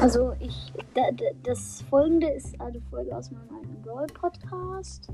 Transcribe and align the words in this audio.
Also 0.00 0.32
ich, 0.40 0.72
da, 0.94 1.10
da, 1.12 1.26
das 1.42 1.82
folgende 1.90 2.28
ist 2.28 2.58
eine 2.58 2.80
Folge 2.90 3.14
aus 3.14 3.30
meinem 3.30 3.82
Brawl 3.82 4.06
Podcast. 4.06 5.12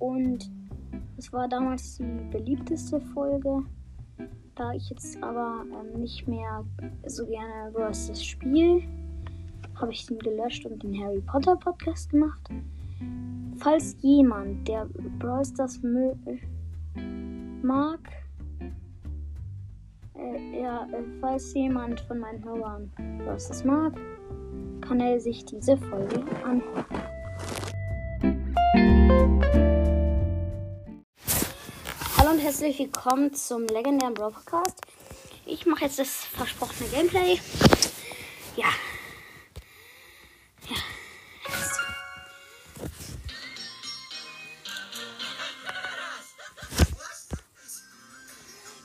Und 0.00 0.50
es 1.16 1.32
war 1.32 1.48
damals 1.48 1.96
die 1.96 2.28
beliebteste 2.30 3.00
Folge. 3.00 3.62
Da 4.54 4.74
ich 4.74 4.90
jetzt 4.90 5.20
aber 5.22 5.64
ähm, 5.72 5.98
nicht 6.02 6.28
mehr 6.28 6.62
so 7.06 7.24
gerne 7.24 7.72
Brawl 7.72 7.88
das 7.88 8.22
Spiel, 8.22 8.82
habe 9.76 9.92
ich 9.92 10.04
den 10.06 10.18
gelöscht 10.18 10.66
und 10.66 10.82
den 10.82 11.02
Harry 11.02 11.22
Potter 11.22 11.56
Podcast 11.56 12.10
gemacht. 12.10 12.50
Falls 13.56 13.96
jemand, 14.02 14.68
der 14.68 14.86
Brawl 15.18 15.44
Stars 15.44 15.80
mag, 17.62 17.98
äh, 20.24 20.62
ja, 20.62 20.84
äh, 20.92 21.02
falls 21.20 21.52
jemand 21.54 22.00
von 22.00 22.18
meinen 22.18 22.44
Hörern 22.44 22.90
was 23.26 23.64
mag, 23.64 23.92
kann 24.80 25.00
er 25.00 25.20
sich 25.20 25.44
diese 25.44 25.76
Folge 25.76 26.24
anhören. 26.44 26.84
Hallo 32.16 32.30
und 32.30 32.38
herzlich 32.38 32.78
willkommen 32.78 33.34
zum 33.34 33.66
legendären 33.66 34.14
Brawl 34.14 34.32
Podcast. 34.32 34.80
Ich 35.46 35.66
mache 35.66 35.84
jetzt 35.84 35.98
das 35.98 36.24
versprochene 36.24 36.88
Gameplay. 36.90 37.38
Ja. 38.56 38.68
Ja. 40.68 40.76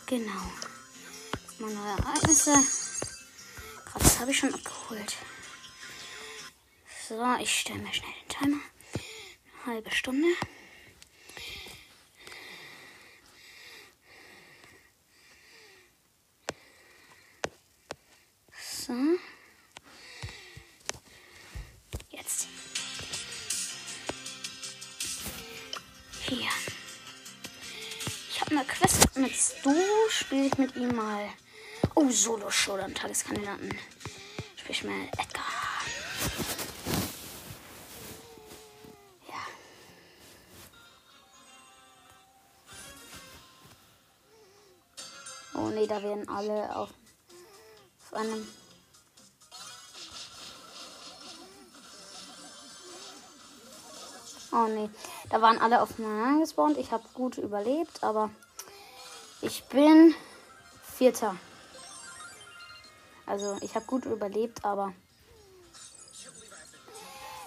Genau 0.08 0.69
mal 1.60 1.74
neue 1.74 1.98
Ereignisse. 1.98 2.54
Gerade 3.86 4.04
das 4.04 4.20
habe 4.20 4.32
ich 4.32 4.38
schon 4.38 4.54
abgeholt. 4.54 5.16
So, 7.08 7.36
ich 7.42 7.60
stelle 7.60 7.80
mir 7.80 7.94
schnell 7.94 8.12
den 8.22 8.30
Timer. 8.30 8.62
Eine 9.66 9.74
halbe 9.76 9.92
Stunde. 9.92 10.28
So. 18.62 18.94
Jetzt. 22.10 22.48
Hier. 26.22 26.50
Ich 28.30 28.42
habe 28.42 28.52
eine 28.52 28.66
Quest 28.66 29.18
mit 29.18 29.36
Stu. 29.36 29.76
Spiele 30.10 30.48
ich 30.48 30.58
mit 30.58 30.76
ihm 30.76 30.96
mal. 30.96 31.30
Oh, 32.02 32.10
Solo-Showdown, 32.10 32.96
Tageskandidaten. 32.96 33.78
Spiel 34.56 34.72
ich 34.72 34.84
mal 34.86 35.02
Edgar. 35.18 35.44
Oh 45.56 45.68
ne, 45.68 45.88
da 45.88 46.02
werden 46.02 46.30
alle 46.30 46.74
auf, 46.74 46.90
auf 48.06 48.14
einem. 48.14 48.48
Oh 54.54 54.68
ne, 54.68 54.90
da 55.30 55.42
waren 55.42 55.58
alle 55.58 55.82
auf 55.82 55.92
aufeinander 55.92 56.46
gespawnt. 56.46 56.78
Ich 56.78 56.94
habe 56.94 57.04
gut 57.14 57.38
überlebt, 57.38 58.02
aber 58.06 58.30
ich 59.42 59.66
bin 59.66 60.16
Vierter. 60.82 61.36
Also 63.30 63.58
ich 63.62 63.76
habe 63.76 63.86
gut 63.86 64.06
überlebt, 64.06 64.66
aber 64.66 64.92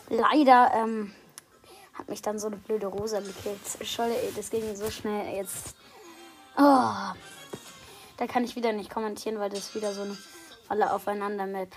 leider 0.08 0.70
ähm, 0.74 1.12
hat 1.92 2.08
mich 2.08 2.22
dann 2.22 2.38
so 2.38 2.46
eine 2.46 2.56
blöde 2.56 2.86
Rosa 2.86 3.18
gekillt. 3.18 3.58
Scholle, 3.84 4.14
das 4.36 4.50
ging 4.50 4.76
so 4.76 4.90
schnell 4.92 5.34
jetzt. 5.34 5.74
Oh, 6.56 7.12
da 8.16 8.26
kann 8.28 8.44
ich 8.44 8.54
wieder 8.54 8.72
nicht 8.72 8.90
kommentieren, 8.90 9.40
weil 9.40 9.50
das 9.50 9.74
wieder 9.74 9.92
so 9.92 10.02
eine 10.02 10.16
alle 10.68 10.92
aufeinander 10.92 11.46
Map. 11.46 11.74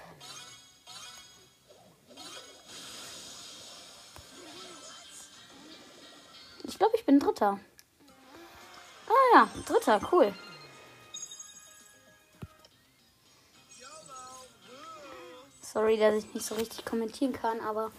Ich 6.63 6.77
glaube, 6.77 6.95
ich 6.95 7.05
bin 7.05 7.19
Dritter. 7.19 7.59
Ah 9.07 9.33
ja, 9.33 9.49
Dritter, 9.65 9.99
cool. 10.11 10.31
Sorry, 15.75 15.97
dass 15.97 16.15
ich 16.15 16.33
nicht 16.33 16.45
so 16.45 16.55
richtig 16.55 16.85
kommentieren 16.85 17.33
kann, 17.33 17.59
aber 17.59 17.91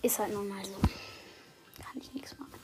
ist 0.00 0.20
halt 0.20 0.32
nun 0.32 0.46
mal 0.46 0.64
so. 0.64 0.76
Kann 0.80 2.00
ich 2.00 2.12
nichts 2.12 2.38
machen. 2.38 2.54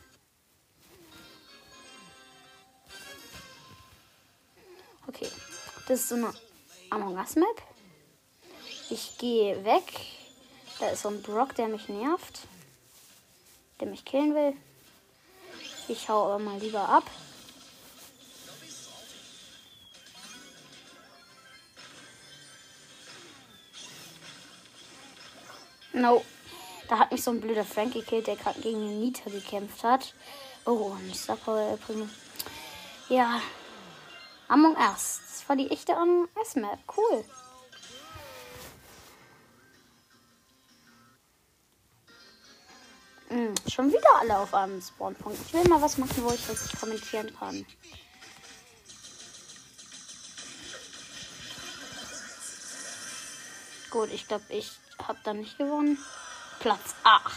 Okay, 5.08 5.28
das 5.88 5.98
ist 5.98 6.10
so 6.10 6.14
eine 6.14 6.32
Among 6.90 7.16
Us 7.16 7.34
Map. 7.34 7.60
Ich 8.88 9.18
gehe 9.18 9.64
weg. 9.64 9.82
Da 10.78 10.90
ist 10.90 11.02
so 11.02 11.08
ein 11.08 11.20
Brock, 11.20 11.56
der 11.56 11.66
mich 11.66 11.88
nervt. 11.88 12.42
Der 13.80 13.88
mich 13.88 14.04
killen 14.04 14.36
will. 14.36 14.56
Ich 15.88 16.08
hau 16.08 16.26
aber 16.26 16.38
mal 16.38 16.60
lieber 16.60 16.88
ab. 16.88 17.10
No. 25.94 26.24
Da 26.88 26.98
hat 26.98 27.12
mich 27.12 27.22
so 27.22 27.30
ein 27.30 27.40
blöder 27.40 27.64
Frank 27.64 27.94
gekillt, 27.94 28.26
der 28.26 28.36
gerade 28.36 28.60
gegen 28.60 28.80
den 28.80 29.00
Nita 29.00 29.30
gekämpft 29.30 29.82
hat. 29.84 30.12
Oh, 30.66 30.92
ein 30.92 31.14
Star 31.14 31.36
Power 31.36 31.78
bringen. 31.78 32.10
Ja. 33.08 33.40
Among 34.48 34.76
Us. 34.76 35.20
Das 35.26 35.48
war 35.48 35.56
die 35.56 35.70
echte 35.70 35.96
Among 35.96 36.28
Us 36.36 36.56
Map. 36.56 36.78
Cool. 36.94 37.24
Hm, 43.28 43.54
schon 43.72 43.88
wieder 43.88 44.20
alle 44.20 44.38
auf 44.38 44.52
einem 44.52 44.80
Spawnpunkt. 44.80 45.38
Ich 45.46 45.54
will 45.54 45.64
mal 45.64 45.80
was 45.80 45.96
machen, 45.96 46.22
wo 46.22 46.30
ich 46.32 46.46
wirklich 46.46 46.78
kommentieren 46.78 47.34
kann. 47.38 47.64
Gut, 53.94 54.10
ich 54.12 54.26
glaube, 54.26 54.42
ich 54.48 54.72
habe 55.06 55.20
da 55.22 55.32
nicht 55.32 55.56
gewonnen. 55.56 55.96
Platz 56.58 56.96
8. 57.04 57.32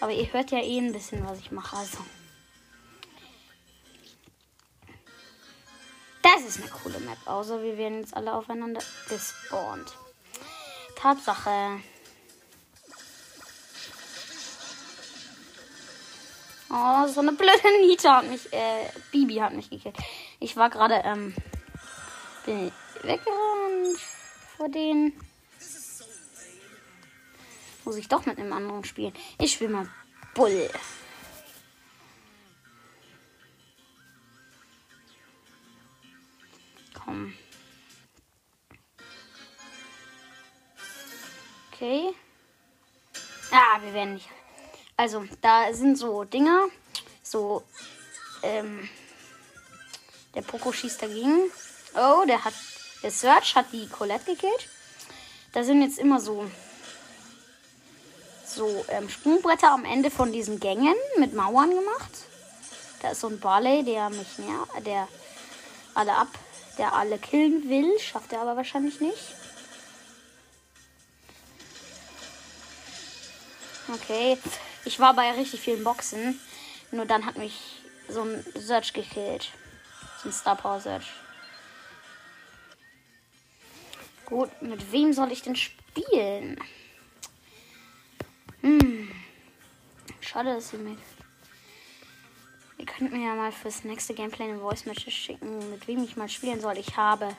Aber 0.00 0.10
ihr 0.10 0.32
hört 0.32 0.50
ja 0.50 0.58
eh 0.58 0.78
ein 0.78 0.92
bisschen, 0.92 1.24
was 1.24 1.38
ich 1.38 1.52
mache. 1.52 1.76
Also. 1.76 1.98
Das 6.22 6.42
ist 6.42 6.60
eine 6.60 6.70
coole 6.70 6.98
Map. 6.98 7.18
Außer 7.24 7.62
wir 7.62 7.78
werden 7.78 8.00
jetzt 8.00 8.16
alle 8.16 8.34
aufeinander 8.34 8.82
gespawnt. 9.08 9.92
Tatsache. 10.96 11.80
Oh, 16.68 17.06
so 17.06 17.20
eine 17.20 17.30
blöde 17.30 17.80
Nita 17.86 18.16
hat 18.16 18.28
mich, 18.28 18.52
äh, 18.52 18.90
Bibi 19.12 19.36
hat 19.36 19.52
mich 19.52 19.70
gekillt. 19.70 19.96
Ich 20.40 20.56
war 20.56 20.68
gerade, 20.68 20.96
ähm, 21.04 21.32
bin 22.44 22.72
weggerannt 23.02 23.98
vor 24.56 24.68
denen. 24.68 25.12
Muss 27.84 27.96
ich 27.96 28.08
doch 28.08 28.26
mit 28.26 28.38
einem 28.38 28.52
anderen 28.52 28.84
spielen. 28.84 29.12
Ich 29.38 29.52
spiele 29.52 29.70
mal 29.70 29.88
Bull. 30.34 30.70
Komm. 36.94 37.34
Okay. 41.72 42.14
Ah, 43.50 43.82
wir 43.82 43.92
werden 43.92 44.14
nicht. 44.14 44.28
Also, 44.96 45.26
da 45.40 45.72
sind 45.74 45.98
so 45.98 46.22
Dinger. 46.24 46.68
So, 47.22 47.64
ähm. 48.42 48.88
Der 50.34 50.42
Poco 50.42 50.72
schießt 50.72 51.02
dagegen. 51.02 51.50
Oh, 51.94 52.24
der 52.26 52.44
hat 52.44 52.54
der 53.02 53.10
Search 53.10 53.56
hat 53.56 53.66
die 53.72 53.88
Colette 53.88 54.24
gekillt. 54.24 54.68
Da 55.52 55.64
sind 55.64 55.82
jetzt 55.82 55.98
immer 55.98 56.20
so 56.20 56.50
so 58.46 58.84
ähm, 58.88 59.08
Sprungbretter 59.08 59.70
am 59.70 59.84
Ende 59.84 60.10
von 60.10 60.32
diesen 60.32 60.60
Gängen 60.60 60.94
mit 61.18 61.34
Mauern 61.34 61.70
gemacht. 61.70 62.10
Da 63.00 63.10
ist 63.10 63.20
so 63.20 63.28
ein 63.28 63.40
Barley, 63.40 63.82
der 63.82 64.10
mich 64.10 64.38
mehr, 64.38 64.66
der 64.84 65.08
alle 65.94 66.14
ab, 66.14 66.28
der 66.78 66.92
alle 66.94 67.18
killen 67.18 67.68
will, 67.68 67.98
schafft 67.98 68.32
er 68.32 68.42
aber 68.42 68.56
wahrscheinlich 68.56 69.00
nicht. 69.00 69.34
Okay, 73.92 74.38
ich 74.84 75.00
war 75.00 75.14
bei 75.14 75.32
richtig 75.32 75.60
vielen 75.60 75.84
Boxen, 75.84 76.40
nur 76.92 77.04
dann 77.04 77.26
hat 77.26 77.36
mich 77.36 77.82
so 78.08 78.22
ein 78.22 78.44
Search 78.54 78.92
gekillt. 78.92 79.50
So 80.22 80.28
ein 80.28 80.32
Star 80.32 80.56
Power 80.56 80.80
Search. 80.80 81.06
Gut, 84.32 84.62
mit 84.62 84.92
wem 84.92 85.12
soll 85.12 85.30
ich 85.30 85.42
denn 85.42 85.54
spielen? 85.54 86.58
Hm. 88.62 89.10
Schade, 90.22 90.54
dass 90.54 90.70
sie 90.70 90.78
mir. 90.78 90.96
Ihr 92.78 92.86
könnt 92.86 93.12
mir 93.12 93.26
ja 93.26 93.34
mal 93.34 93.52
fürs 93.52 93.84
nächste 93.84 94.14
Gameplay 94.14 94.48
eine 94.48 94.58
Voice 94.58 94.86
Message 94.86 95.14
schicken, 95.14 95.70
mit 95.70 95.86
wem 95.86 96.02
ich 96.02 96.16
mal 96.16 96.30
spielen 96.30 96.62
soll. 96.62 96.78
Ich 96.78 96.96
habe 96.96 97.36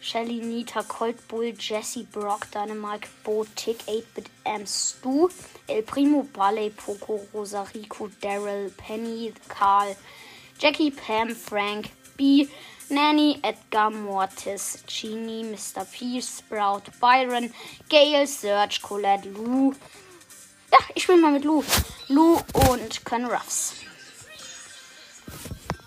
Shelly, 0.00 0.40
Nita, 0.40 0.82
Colt 0.82 1.28
Bull, 1.28 1.52
Jesse, 1.58 2.04
Brock, 2.04 2.50
Dynamite, 2.52 3.06
Bo, 3.22 3.44
Tick, 3.54 3.76
8-Bit, 3.86 4.30
M, 4.44 4.66
Stu, 4.66 5.28
El 5.66 5.82
Primo, 5.82 6.22
Ballet, 6.22 6.70
Poco, 6.70 7.20
Rosa, 7.34 7.66
Rico, 7.74 8.08
Daryl, 8.22 8.72
Penny, 8.78 9.34
Karl, 9.48 9.94
Jackie, 10.58 10.90
Pam, 10.90 11.36
Frank, 11.36 11.90
B, 12.16 12.48
Nanny, 12.88 13.40
Edgar, 13.42 13.90
Mortis, 13.90 14.84
Genie, 14.86 15.42
Mr. 15.42 15.84
P, 15.84 16.20
Sprout, 16.22 16.82
Byron, 17.00 17.52
Gail, 17.88 18.26
Serge, 18.26 18.80
Colette, 18.80 19.28
Lou. 19.28 19.72
Ja, 20.70 20.78
ich 20.94 21.02
spiele 21.02 21.18
mal 21.18 21.32
mit 21.32 21.44
Lou. 21.44 21.64
Lou 22.08 22.40
und 22.70 23.04
Con 23.04 23.24
Ruffs. 23.24 23.74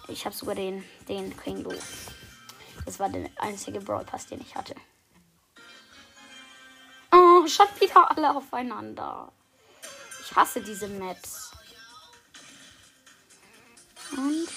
Ich 0.10 0.25
habe 0.25 0.36
sogar 0.36 0.56
den, 0.56 0.84
den 1.07 1.36
King 1.38 1.63
Lou. 1.63 1.74
Das 2.86 3.00
war 3.00 3.07
der 3.07 3.30
einzige 3.38 3.80
Brawl 3.80 4.04
Pass, 4.04 4.28
den 4.28 4.42
ich 4.42 4.56
hatte. 4.56 4.75
Oh, 7.13 7.48
schon 7.48 7.68
wieder 7.80 8.12
alle 8.12 8.36
aufeinander. 8.36 9.31
Ich 10.22 10.36
hasse 10.36 10.62
diese 10.62 10.88
Maps. 10.88 11.51
Und 14.12 14.50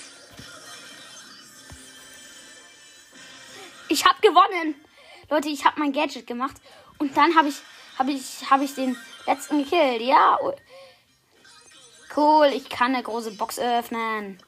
ich 3.92 4.04
habe 4.04 4.20
gewonnen. 4.20 4.74
Leute, 5.28 5.48
ich 5.48 5.64
habe 5.64 5.78
mein 5.78 5.92
Gadget 5.92 6.26
gemacht 6.26 6.56
und 6.98 7.16
dann 7.16 7.36
habe 7.36 7.48
ich 7.48 7.56
habe 7.98 8.10
ich 8.10 8.50
habe 8.50 8.64
ich 8.64 8.74
den 8.74 8.96
letzten 9.26 9.62
gekillt. 9.62 10.02
Ja. 10.02 10.38
Cool, 12.16 12.50
ich 12.54 12.68
kann 12.68 12.94
eine 12.94 13.02
große 13.02 13.32
Box 13.32 13.58
öffnen. 13.58 14.38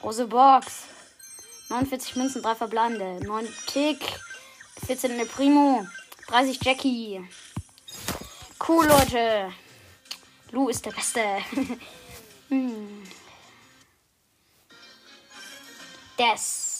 Große 0.00 0.26
Box. 0.26 0.84
49 1.68 2.16
Münzen, 2.16 2.42
3 2.42 2.54
verbleibende. 2.54 3.24
9 3.26 3.48
Tick. 3.66 4.00
14 4.86 5.12
in 5.12 5.18
der 5.18 5.24
Primo. 5.24 5.86
30 6.28 6.62
Jackie. 6.62 7.28
Cool, 8.66 8.86
Leute. 8.86 9.52
Lou 10.50 10.68
ist 10.68 10.84
der 10.84 10.92
Beste. 10.92 11.20
hm. 12.48 13.02
Das 16.16 16.75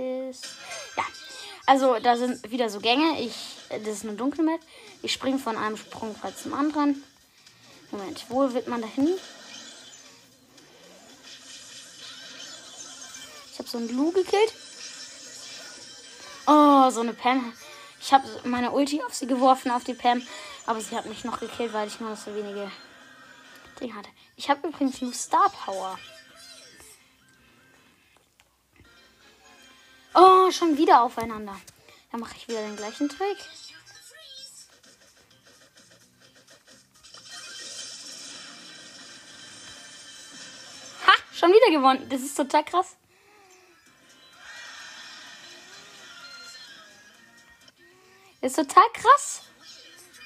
ist. 0.00 0.46
Ja. 0.96 1.04
Also, 1.66 1.98
da 2.02 2.16
sind 2.16 2.50
wieder 2.50 2.68
so 2.70 2.80
Gänge. 2.80 3.20
Ich. 3.20 3.34
Das 3.68 3.94
ist 3.94 4.04
eine 4.04 4.14
dunkle 4.14 4.42
Map. 4.42 4.60
Ich 5.02 5.12
springe 5.12 5.38
von 5.38 5.56
einem 5.56 5.76
Sprungpfad 5.76 6.38
zum 6.38 6.54
anderen. 6.54 7.04
Moment, 7.90 8.24
wo 8.28 8.52
wird 8.52 8.68
man 8.68 8.80
da 8.80 8.88
hin? 8.88 9.08
habe 13.60 13.68
so 13.68 13.78
einen 13.78 13.96
Lu 13.96 14.10
gekillt. 14.10 14.54
Oh, 16.46 16.90
so 16.90 17.00
eine 17.00 17.12
Pam. 17.12 17.52
Ich 18.00 18.12
habe 18.12 18.26
meine 18.44 18.72
Ulti 18.72 19.02
auf 19.02 19.14
sie 19.14 19.26
geworfen, 19.26 19.70
auf 19.70 19.84
die 19.84 19.94
Pam. 19.94 20.22
Aber 20.66 20.80
sie 20.80 20.96
hat 20.96 21.06
mich 21.06 21.24
noch 21.24 21.38
gekillt, 21.38 21.72
weil 21.72 21.86
ich 21.86 22.00
nur 22.00 22.16
so 22.16 22.34
wenige 22.34 22.70
Dinge 23.78 23.94
hatte. 23.94 24.08
Ich 24.36 24.48
habe 24.48 24.66
übrigens 24.66 25.00
nur 25.02 25.12
Star 25.12 25.50
Power. 25.50 25.98
Oh, 30.50 30.52
schon 30.52 30.76
wieder 30.76 31.02
aufeinander. 31.02 31.60
Dann 32.10 32.20
mache 32.20 32.34
ich 32.36 32.48
wieder 32.48 32.60
den 32.62 32.74
gleichen 32.74 33.08
Trick. 33.08 33.36
Ha, 41.06 41.12
schon 41.32 41.50
wieder 41.50 41.70
gewonnen. 41.70 42.08
Das 42.08 42.20
ist 42.22 42.36
total 42.36 42.64
krass. 42.64 42.96
Ist 48.40 48.56
total 48.56 48.90
krass. 48.92 49.42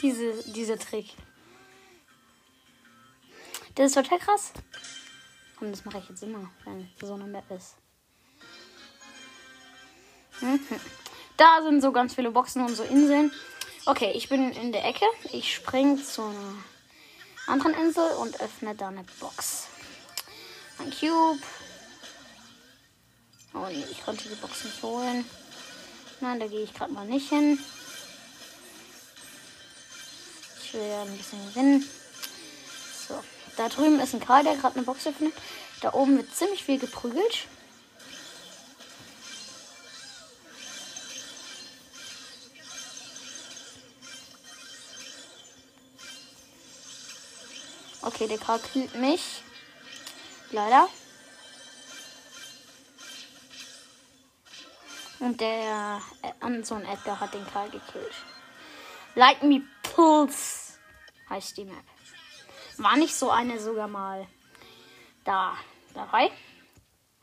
Diese, 0.00 0.42
dieser 0.52 0.78
Trick. 0.78 1.12
Das 3.74 3.88
ist 3.88 3.94
total 3.94 4.18
krass. 4.20 4.52
Komm, 5.58 5.70
das 5.70 5.84
mache 5.84 5.98
ich 5.98 6.08
jetzt 6.08 6.22
immer, 6.22 6.50
wenn 6.64 6.88
so 6.98 7.12
eine 7.12 7.24
Map 7.24 7.50
ist. 7.50 7.76
Da 11.36 11.62
sind 11.64 11.80
so 11.80 11.90
ganz 11.90 12.14
viele 12.14 12.30
Boxen 12.30 12.64
und 12.64 12.76
so 12.76 12.84
Inseln. 12.84 13.32
Okay, 13.86 14.12
ich 14.14 14.28
bin 14.28 14.52
in 14.52 14.70
der 14.70 14.84
Ecke. 14.84 15.04
Ich 15.32 15.52
springe 15.52 16.00
zu 16.00 16.22
einer 16.22 16.54
anderen 17.48 17.74
Insel 17.74 18.08
und 18.20 18.40
öffne 18.40 18.76
da 18.76 18.86
eine 18.86 19.04
Box. 19.18 19.66
Ein 20.78 20.92
Cube. 20.92 21.40
Oh 23.52 23.66
nee, 23.68 23.84
ich 23.90 24.04
konnte 24.04 24.28
die 24.28 24.36
Box 24.36 24.62
nicht 24.62 24.80
holen. 24.80 25.24
Nein, 26.20 26.38
da 26.38 26.46
gehe 26.46 26.62
ich 26.62 26.72
gerade 26.72 26.92
mal 26.92 27.04
nicht 27.04 27.28
hin 27.30 27.58
will 30.74 30.88
ja 30.88 31.02
ein 31.02 31.16
bisschen 31.16 31.38
gewinnen. 31.48 31.88
So, 33.08 33.14
da 33.56 33.68
drüben 33.68 34.00
ist 34.00 34.14
ein 34.14 34.20
Karl, 34.20 34.44
der 34.44 34.56
gerade 34.56 34.76
eine 34.76 34.84
Box 34.84 35.06
öffnet. 35.06 35.32
Da 35.80 35.94
oben 35.94 36.16
wird 36.16 36.34
ziemlich 36.34 36.64
viel 36.64 36.78
geprügelt. 36.78 37.46
Okay, 48.04 48.26
der 48.28 48.38
Karl 48.38 48.60
killt 48.60 48.94
mich. 48.96 49.42
Leider. 50.50 50.88
Und 55.20 55.40
der 55.40 56.02
äh, 56.22 56.32
Anson 56.40 56.84
Edgar 56.84 57.18
hat 57.18 57.32
den 57.32 57.46
Karl 57.46 57.70
gekillt. 57.70 58.14
Like 59.14 59.42
me 59.42 59.62
Pulse 59.82 60.74
heißt 61.30 61.56
die 61.56 61.64
Map. 61.64 61.84
War 62.76 62.96
nicht 62.96 63.14
so 63.14 63.30
eine 63.30 63.58
sogar 63.58 63.88
mal 63.88 64.26
da 65.24 65.56
dabei? 65.94 66.30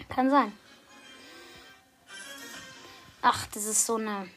Kann 0.10 0.32
sein. 0.32 0.58
Ach, 3.22 3.46
das 3.53 3.65
ist 3.65 3.86
so 3.86 3.98
eine 3.98 4.27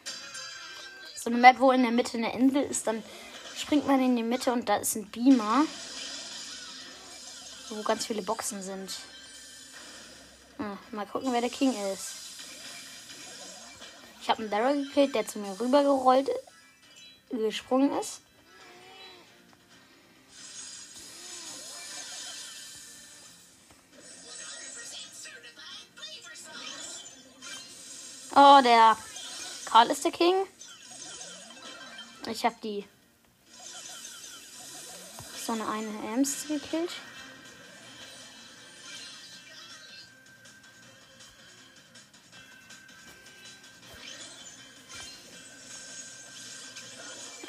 so 1.14 1.30
eine 1.30 1.38
Map, 1.38 1.58
wo 1.58 1.72
in 1.72 1.82
der 1.82 1.90
Mitte 1.90 2.18
eine 2.18 2.34
Insel 2.34 2.64
ist. 2.64 2.86
Dann 2.86 3.02
springt 3.56 3.86
man 3.86 3.98
in 4.00 4.14
die 4.14 4.22
Mitte 4.22 4.52
und 4.52 4.68
da 4.68 4.76
ist 4.76 4.94
ein 4.96 5.10
Beamer, 5.10 5.64
wo 7.76 7.82
ganz 7.82 8.06
viele 8.06 8.22
Boxen 8.22 8.62
sind. 8.62 8.90
Hm, 10.58 10.78
mal 10.92 11.06
gucken, 11.06 11.32
wer 11.32 11.40
der 11.40 11.50
King 11.50 11.74
ist. 11.92 12.14
Ich 14.22 14.30
habe 14.30 14.42
einen 14.42 14.50
Daryl 14.50 14.86
gekillt, 14.86 15.14
der 15.14 15.26
zu 15.26 15.38
mir 15.38 15.58
rübergerollt 15.60 16.30
gesprungen 17.30 17.92
ist. 17.98 18.20
Oh, 28.36 28.60
der 28.64 28.96
Karl 29.66 29.90
ist 29.90 30.04
der 30.04 30.10
King. 30.10 30.34
Ich 32.26 32.44
habe 32.44 32.56
die 32.62 32.84
so 35.44 35.52
eine 35.52 35.68
eine 35.68 36.14
Ems 36.14 36.48
gekillt. 36.48 36.90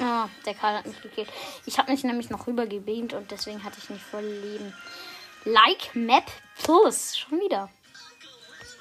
Oh, 0.08 0.30
der 0.46 0.54
Karl 0.54 0.78
hat 0.78 0.86
mich 0.86 1.02
gekillt. 1.02 1.30
Ich 1.66 1.80
habe 1.80 1.92
mich 1.92 2.04
nämlich 2.04 2.30
noch 2.30 2.46
rüber 2.46 2.68
gebeamt 2.68 3.14
und 3.14 3.32
deswegen 3.32 3.64
hatte 3.64 3.80
ich 3.80 3.90
nicht 3.90 4.04
voll 4.04 4.24
Leben. 4.24 4.72
Like 5.46 5.96
Map 5.96 6.32
Plus. 6.62 7.18
Schon 7.18 7.40
wieder. 7.40 7.72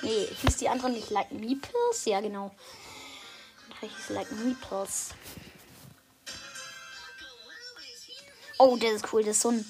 Nee, 0.02 0.28
hieß 0.42 0.58
die 0.58 0.68
andere 0.68 0.90
nicht 0.90 1.08
Like 1.08 1.32
Meeples? 1.32 2.04
Ja, 2.04 2.20
genau. 2.20 2.54
Da 3.80 3.86
hieß 3.86 4.10
Like 4.10 4.30
Meeples. 4.32 5.14
Oh, 8.58 8.76
der 8.76 8.92
ist 8.92 9.10
cool. 9.10 9.24
Das 9.24 9.36
ist 9.36 9.42
so 9.42 9.48
ein 9.48 9.64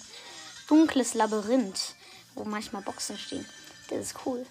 dunkles 0.66 1.14
Labyrinth, 1.14 1.94
wo 2.34 2.42
manchmal 2.42 2.82
Boxen 2.82 3.16
stehen. 3.16 3.46
Das 3.90 3.98
ist 4.00 4.16
cool. 4.26 4.44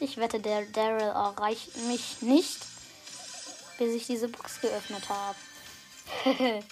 Ich 0.00 0.16
wette, 0.16 0.40
der 0.40 0.62
Daryl 0.62 1.02
erreicht 1.02 1.76
mich 1.88 2.22
nicht, 2.22 2.67
bis 3.78 3.94
ich 3.94 4.06
diese 4.06 4.28
Box 4.28 4.60
geöffnet 4.60 5.08
habe. 5.08 5.38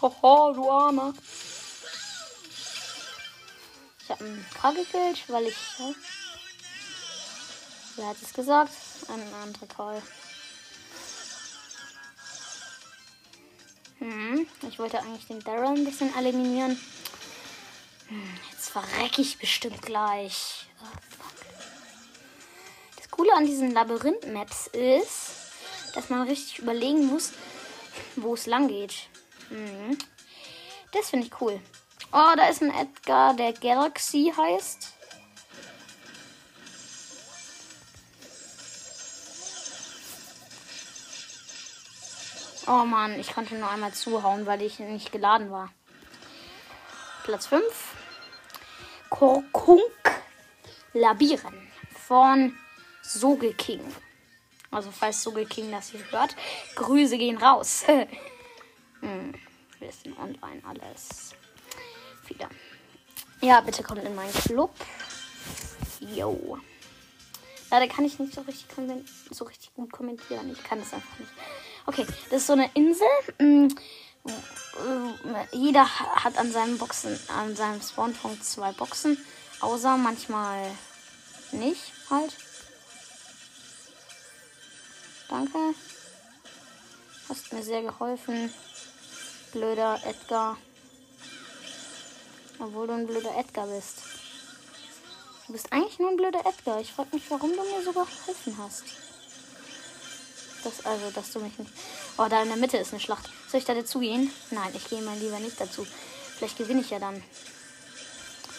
Hoho, 0.00 0.52
du 0.52 0.70
Armer. 0.70 1.14
einen 4.22 4.46
K 4.60 4.70
gekillt, 4.72 5.24
weil 5.28 5.46
ich. 5.46 5.56
Ja, 5.78 5.92
wer 7.96 8.06
hat 8.08 8.16
es 8.22 8.32
gesagt? 8.32 8.72
Ein 9.08 9.34
anderer 9.34 9.66
Karl. 9.66 10.02
Hm, 13.98 14.46
ich 14.68 14.78
wollte 14.78 14.98
eigentlich 14.98 15.26
den 15.26 15.40
Daryl 15.40 15.76
ein 15.76 15.84
bisschen 15.84 16.14
eliminieren. 16.16 16.80
Hm, 18.08 18.38
jetzt 18.50 18.70
verrecke 18.70 19.22
ich 19.22 19.38
bestimmt 19.38 19.82
gleich. 19.82 20.66
Oh, 20.80 21.21
Coole 23.12 23.34
an 23.34 23.46
diesen 23.46 23.70
Labyrinth-Maps 23.72 24.68
ist, 24.68 25.32
dass 25.94 26.08
man 26.08 26.26
richtig 26.26 26.58
überlegen 26.58 27.06
muss, 27.06 27.32
wo 28.16 28.34
es 28.34 28.46
lang 28.46 28.68
geht. 28.68 28.94
Hm. 29.50 29.98
Das 30.92 31.10
finde 31.10 31.26
ich 31.26 31.40
cool. 31.40 31.60
Oh, 32.10 32.32
da 32.36 32.48
ist 32.48 32.62
ein 32.62 32.74
Edgar, 32.74 33.34
der 33.34 33.52
Galaxy 33.52 34.32
heißt. 34.36 34.94
Oh 42.66 42.84
Mann, 42.86 43.20
ich 43.20 43.34
konnte 43.34 43.56
nur 43.56 43.68
einmal 43.68 43.92
zuhauen, 43.92 44.46
weil 44.46 44.62
ich 44.62 44.78
nicht 44.78 45.12
geladen 45.12 45.50
war. 45.50 45.70
Platz 47.24 47.46
5. 47.46 47.62
Korkunk 49.10 49.82
Labieren 50.94 51.70
von 52.06 52.56
Soge 53.02 53.52
King. 53.54 53.80
Also 54.70 54.90
falls 54.90 55.22
Soge 55.22 55.44
King 55.44 55.70
das 55.70 55.90
hier 55.90 56.00
hört, 56.10 56.34
Grüße 56.76 57.18
gehen 57.18 57.36
raus. 57.36 57.84
hm, 59.00 59.34
wir 59.78 59.92
sind 59.92 60.18
online 60.18 60.62
alles. 60.64 61.34
Wieder. 62.26 62.48
Ja, 63.40 63.60
bitte 63.60 63.82
kommt 63.82 64.04
in 64.04 64.14
meinen 64.14 64.32
Club. 64.32 64.70
Yo. 66.00 66.58
Leider 67.70 67.88
kann 67.88 68.04
ich 68.04 68.18
nicht 68.18 68.34
so 68.34 68.42
richtig, 68.42 68.66
so 69.30 69.44
richtig 69.44 69.74
gut 69.74 69.90
kommentieren. 69.92 70.50
Ich 70.52 70.62
kann 70.62 70.78
es 70.78 70.92
einfach 70.92 71.18
nicht. 71.18 71.32
Okay, 71.86 72.06
das 72.30 72.42
ist 72.42 72.46
so 72.46 72.52
eine 72.52 72.70
Insel. 72.74 73.08
Mm, 73.38 73.68
jeder 75.52 75.88
hat 75.98 76.38
an 76.38 76.52
seinen 76.52 76.78
Boxen, 76.78 77.18
an 77.28 77.56
seinem 77.56 77.80
Spawnpunkt 77.82 78.44
zwei 78.44 78.72
Boxen. 78.72 79.18
Außer 79.60 79.96
manchmal 79.96 80.70
nicht 81.52 81.92
halt. 82.10 82.36
Danke. 85.32 85.74
Hast 87.26 87.54
mir 87.54 87.62
sehr 87.62 87.80
geholfen. 87.80 88.52
Blöder 89.52 89.98
Edgar. 90.04 90.58
Obwohl 92.58 92.86
du 92.86 92.92
ein 92.92 93.06
blöder 93.06 93.34
Edgar 93.38 93.66
bist. 93.66 94.02
Du 95.46 95.54
bist 95.54 95.72
eigentlich 95.72 95.98
nur 95.98 96.10
ein 96.10 96.18
blöder 96.18 96.44
Edgar. 96.44 96.82
Ich 96.82 96.92
frage 96.92 97.14
mich, 97.14 97.30
warum 97.30 97.50
du 97.50 97.62
mir 97.62 97.82
so 97.82 97.92
geholfen 97.92 98.58
hast. 98.58 98.84
Das, 100.64 100.84
also, 100.84 101.10
dass 101.10 101.32
du 101.32 101.40
mich 101.40 101.58
nicht. 101.58 101.72
Oh, 102.18 102.26
da 102.28 102.42
in 102.42 102.48
der 102.48 102.58
Mitte 102.58 102.76
ist 102.76 102.92
eine 102.92 103.00
Schlacht. 103.00 103.30
Soll 103.48 103.60
ich 103.60 103.66
da 103.66 103.72
dazu 103.72 104.00
gehen? 104.00 104.30
Nein, 104.50 104.70
ich 104.74 104.86
gehe 104.86 105.00
mal 105.00 105.16
lieber 105.16 105.38
nicht 105.38 105.58
dazu. 105.58 105.86
Vielleicht 106.36 106.58
gewinne 106.58 106.82
ich 106.82 106.90
ja 106.90 106.98
dann. 106.98 107.24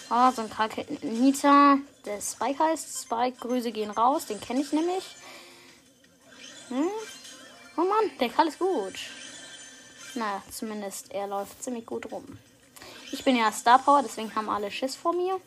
Oh, 0.10 0.32
so 0.36 0.42
ein 0.42 0.50
Krake 0.50 0.88
Nita. 1.03 1.77
Der 2.06 2.20
Spike 2.20 2.63
heißt. 2.63 3.03
Spike, 3.03 3.38
Grüße 3.42 3.72
gehen 3.72 3.92
raus. 3.92 4.25
Den 4.25 4.42
kenne 4.42 4.62
ich 4.62 4.72
nämlich. 4.72 5.03
Hm? 6.70 6.89
Oh 7.77 7.82
Mann, 7.82 8.17
der 8.20 8.29
Karl 8.29 8.48
ist 8.48 8.60
gut. 8.60 8.96
Naja, 10.15 10.43
zumindest 10.51 11.12
er 11.12 11.27
läuft 11.27 11.63
ziemlich 11.63 11.86
gut 11.86 12.12
rum. 12.12 12.38
Ich 13.12 13.24
bin 13.24 13.36
ja 13.36 13.51
Star 13.51 13.79
Power, 13.79 14.03
deswegen 14.03 14.34
haben 14.36 14.50
alle 14.50 14.72
Schiss 14.72 14.96
vor 14.96 15.13
mir. 15.13 15.39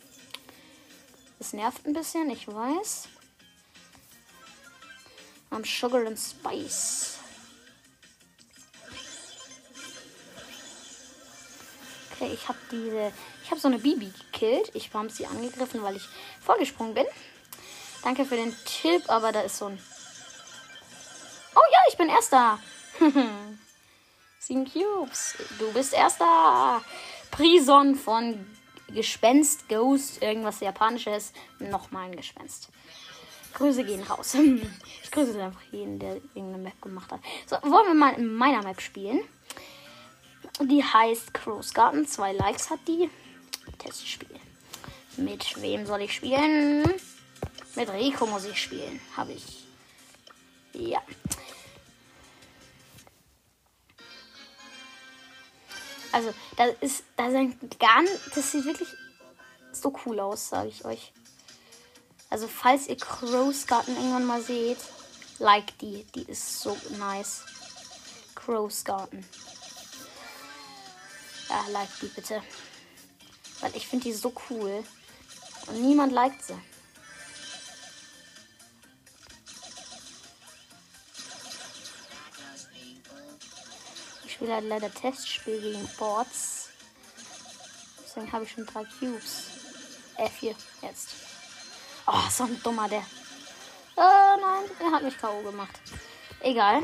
Das 1.39 1.53
nervt 1.53 1.87
ein 1.87 1.93
bisschen, 1.93 2.31
ich 2.31 2.49
weiß. 2.49 3.09
Am 5.51 5.65
Sugar 5.65 6.07
and 6.07 6.19
Spice. 6.19 7.19
Okay, 12.13 12.33
ich 12.33 12.49
habe 12.49 12.59
diese. 12.71 13.13
Ich 13.45 13.51
habe 13.51 13.61
so 13.61 13.69
eine 13.69 13.79
Bibi 13.79 14.11
gekillt. 14.11 14.71
Ich 14.75 14.93
habe 14.93 15.11
sie 15.11 15.27
angegriffen, 15.27 15.83
weil 15.83 15.97
ich 15.97 16.09
vorgesprungen 16.41 16.95
bin. 16.95 17.07
Danke 18.03 18.25
für 18.25 18.37
den 18.37 18.57
Tipp, 18.65 19.03
aber 19.09 19.33
da 19.33 19.43
ist 19.43 19.59
so 19.59 19.67
ein. 19.67 19.79
Ja, 21.71 21.79
ich 21.89 21.97
bin 21.97 22.09
erster. 22.09 22.59
Sieben 24.39 24.65
Cubes. 24.65 25.35
Du 25.59 25.73
bist 25.73 25.93
erster. 25.93 26.83
Prison 27.31 27.95
von 27.95 28.47
Gespenst, 28.89 29.69
Ghost, 29.69 30.23
irgendwas 30.23 30.61
Japanisches. 30.61 31.33
Nochmal 31.59 32.07
ein 32.07 32.17
Gespenst. 32.17 32.69
Grüße 33.55 33.85
gehen 33.85 34.03
raus. 34.03 34.37
Ich 35.03 35.13
grüße 35.13 35.43
einfach 35.43 35.63
jeden, 35.71 35.99
der 35.99 36.17
irgendeine 36.35 36.59
Map 36.59 36.83
gemacht 36.83 37.11
hat. 37.11 37.21
So, 37.47 37.57
wollen 37.63 37.87
wir 37.87 37.95
mal 37.95 38.15
in 38.15 38.35
meiner 38.35 38.63
Map 38.63 38.81
spielen. 38.83 39.21
Die 40.61 40.85
heißt 40.85 41.33
Crow's 41.33 41.73
Garden. 41.73 42.07
Zwei 42.07 42.33
Likes 42.33 42.69
hat 42.69 42.81
die. 42.87 43.09
Testspiel. 43.79 44.29
Mit 45.17 45.61
wem 45.63 45.87
soll 45.87 46.03
ich 46.03 46.13
spielen? 46.13 46.93
Mit 47.77 47.91
Rico 47.91 48.27
muss 48.27 48.45
ich 48.45 48.61
spielen. 48.61 49.01
Habe 49.17 49.33
ich. 49.33 49.65
Ja. 50.73 51.01
Also, 56.17 56.33
da 56.57 56.65
ist, 56.81 57.05
da 57.19 57.31
sind 57.31 57.79
gar 57.79 58.03
das 58.35 58.51
sieht 58.51 58.65
wirklich 58.65 58.89
so 59.71 59.95
cool 60.07 60.19
aus, 60.19 60.49
sage 60.49 60.71
ich 60.71 60.83
euch. 60.87 61.13
Also, 62.31 62.49
falls 62.49 62.87
ihr 62.87 62.97
Crow's 62.97 63.67
Garden 63.67 63.95
irgendwann 63.95 64.25
mal 64.25 64.41
seht, 64.41 64.79
like 65.39 65.77
die, 65.77 66.05
die 66.15 66.23
ist 66.23 66.63
so 66.63 66.75
nice. 66.97 67.45
Crow's 68.35 68.83
Garden. 68.83 69.27
Ja, 71.51 71.67
like 71.69 71.91
die 72.01 72.07
bitte. 72.07 72.43
Weil 73.61 73.77
ich 73.77 73.87
finde 73.87 74.05
die 74.05 74.15
so 74.15 74.33
cool. 74.49 74.85
Und 75.67 75.83
niemand 75.83 76.15
liked 76.15 76.43
sie. 76.43 76.59
Spiele 84.37 84.53
halt 84.53 84.65
leider 84.67 84.93
Testspiel 84.93 85.61
gegen 85.61 85.89
Bots. 85.99 86.69
Deswegen 88.05 88.31
habe 88.31 88.45
ich 88.45 88.53
schon 88.53 88.67
drei 88.67 88.85
Cubes. 88.85 89.51
F4 90.19 90.55
jetzt. 90.83 91.15
Oh, 92.07 92.29
so 92.31 92.45
ein 92.45 92.63
dummer 92.63 92.89
der. 92.89 93.05
Oh 93.97 94.41
nein, 94.41 94.71
er 94.79 94.91
hat 94.93 95.03
mich 95.03 95.17
K.O. 95.17 95.43
gemacht. 95.43 95.81
Egal. 96.41 96.83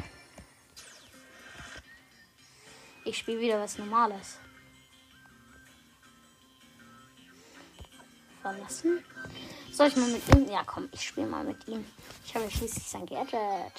Ich 3.04 3.18
spiele 3.18 3.40
wieder 3.40 3.60
was 3.60 3.78
Normales. 3.78 4.38
Verlassen. 8.40 9.04
Soll 9.72 9.88
ich 9.88 9.96
mal 9.96 10.08
mit 10.08 10.26
ihm? 10.34 10.48
Ja, 10.48 10.62
komm, 10.64 10.88
ich 10.92 11.06
spiele 11.06 11.26
mal 11.26 11.44
mit 11.44 11.68
ihm. 11.68 11.84
Ich 12.24 12.34
habe 12.34 12.50
schließlich 12.50 12.84
sein 12.84 13.06
Gadget. 13.06 13.72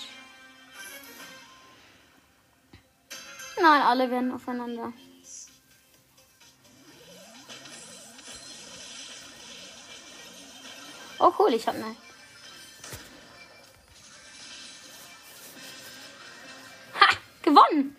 Nein, 3.61 3.81
alle 3.81 4.09
werden 4.09 4.31
aufeinander. 4.31 4.93
Oh 11.19 11.31
cool, 11.39 11.53
ich 11.53 11.65
habe 11.67 11.77
eine. 11.77 11.95
Ha! 16.99 17.15
Gewonnen! 17.41 17.95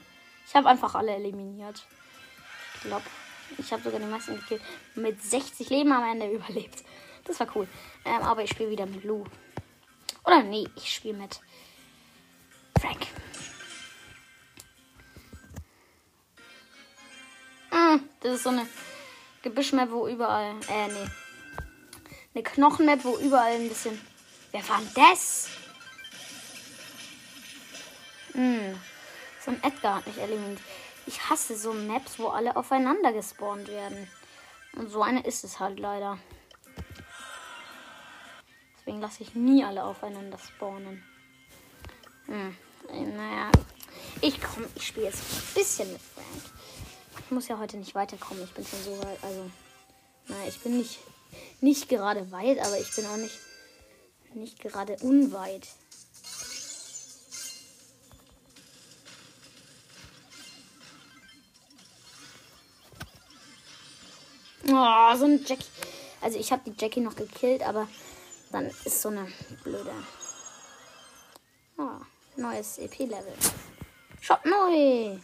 Ich 0.46 0.54
habe 0.54 0.68
einfach 0.68 0.94
alle 0.94 1.14
eliminiert. 1.14 1.87
Ich 2.75 2.80
glaube, 2.82 3.04
ich 3.56 3.73
habe 3.73 3.82
sogar 3.82 4.00
die 4.00 4.06
meisten 4.06 4.37
gekillt. 4.37 4.62
Mit 4.94 5.23
60 5.23 5.70
Leben 5.70 5.92
am 5.92 6.04
Ende 6.04 6.30
überlebt. 6.32 6.84
Das 7.25 7.40
war 7.40 7.46
cool. 7.56 7.66
Ähm, 8.04 8.23
aber 8.23 8.42
ich 8.42 8.50
spiele 8.50 8.70
wieder 8.70 8.87
mit 8.87 9.04
Lou. 9.04 9.25
Oder 10.25 10.42
nee, 10.42 10.68
ich 10.76 10.92
spiele 10.92 11.16
mit 11.16 11.40
Frank. 12.78 13.06
Das 18.25 18.37
ist 18.37 18.45
so 18.45 18.49
eine 18.49 18.66
Gebüschmap, 19.43 19.90
wo 19.90 20.09
überall. 20.09 20.54
Äh, 20.71 20.88
nee. 20.88 21.11
Eine 22.35 22.43
Knochenmap, 22.43 23.04
wo 23.04 23.19
überall 23.19 23.57
ein 23.57 23.69
bisschen. 23.69 24.00
Wer 24.50 24.66
war 24.66 24.78
denn 24.78 24.88
das? 24.95 25.50
Hm. 28.33 28.81
So 29.45 29.50
ein 29.50 29.62
Edgar 29.62 29.97
hat 29.97 30.07
mich 30.07 30.16
eliminiert. 30.16 30.59
Ich 31.07 31.28
hasse 31.28 31.54
so 31.54 31.75
Maps, 31.75 32.19
wo 32.19 32.28
alle 32.28 32.57
aufeinander 32.57 33.12
gespawnt 33.12 33.69
werden. 33.69 34.09
Und 34.75 34.88
so 34.88 35.02
eine 35.02 35.23
ist 35.23 35.45
es 35.45 35.61
halt 35.61 35.78
leider. 35.78 36.19
Deswegen 38.78 39.02
lasse 39.02 39.23
ich 39.23 39.35
nie 39.35 39.62
alle 39.62 39.85
aufeinander 39.85 40.38
spawnen. 40.38 41.04
Hm. 42.25 42.57
Naja. 42.88 43.50
Ich 44.23 44.40
komm, 44.40 44.64
ich 44.76 44.87
spiele 44.87 45.09
jetzt 45.09 45.21
ein 45.21 45.54
bisschen 45.54 45.93
mit 45.93 46.00
Frank. 46.00 46.53
Ich 47.18 47.30
muss 47.30 47.49
ja 47.49 47.59
heute 47.59 47.76
nicht 47.76 47.94
weiterkommen. 47.94 48.44
Ich 48.44 48.52
bin 48.52 48.66
schon 48.66 48.83
so 48.83 48.99
weit. 48.99 49.23
Also, 49.23 49.50
naja, 50.28 50.49
ich 50.49 50.61
bin 50.61 50.78
nicht 50.78 50.99
nicht 51.61 51.88
gerade 51.88 52.30
weit, 52.30 52.59
aber 52.59 52.78
ich 52.78 52.94
bin 52.94 53.06
auch 53.06 53.16
nicht, 53.16 53.38
nicht 54.35 54.59
gerade 54.61 54.97
unweit. 55.00 55.68
Oh, 64.66 65.16
so 65.16 65.26
ein 65.26 65.44
Jackie. 65.44 65.64
Also 66.21 66.38
ich 66.38 66.50
habe 66.50 66.62
die 66.66 66.75
Jackie 66.78 67.00
noch 67.00 67.14
gekillt, 67.14 67.62
aber 67.62 67.87
dann 68.50 68.66
ist 68.85 69.02
so 69.02 69.11
eine 69.11 69.30
blöde. 69.62 69.92
Ah, 71.76 72.00
neues 72.37 72.78
EP-Level. 72.78 73.35
Shop 74.21 74.44
neu. 74.44 75.18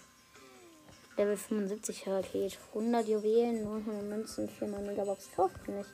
Level 1.21 1.37
75 1.37 2.07
Hurricane. 2.07 2.50
100 2.75 3.07
Juwelen, 3.07 3.62
900 3.62 4.03
Münzen, 4.05 4.49
400 4.49 4.87
Megabox 4.87 5.29
kauft 5.37 5.69
nicht. 5.69 5.91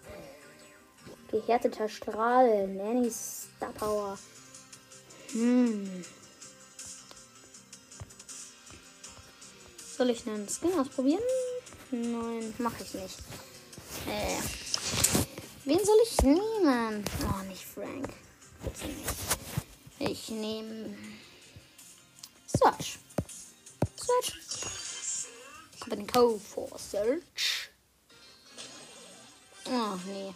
Gehärteter 1.33 1.89
Strahl, 1.89 2.69
Nanny 2.69 3.11
Star 3.11 3.73
Power. 3.73 4.17
Hm. 5.33 6.05
Soll 9.97 10.11
ich 10.11 10.25
einen 10.29 10.47
Skin 10.49 10.79
ausprobieren? 10.79 11.23
Nein, 11.91 12.55
mache 12.59 12.85
ich 12.85 12.95
nicht. 12.95 13.19
Äh. 14.07 14.41
Wen 15.65 15.85
soll 15.85 15.97
ich 16.05 16.23
nehmen? 16.23 17.05
Oh, 17.25 17.49
nicht 17.49 17.65
Frank. 17.65 18.11
Bitte 18.63 18.87
nicht. 18.87 19.11
Ich 19.99 20.31
nehme 20.31 20.97
Search. 22.47 23.01
Search. 23.97 24.46
Company 25.87 26.07
Code 26.09 26.41
for 26.41 26.69
Search. 26.77 27.71
Oh, 29.67 29.95
nee. 30.07 30.35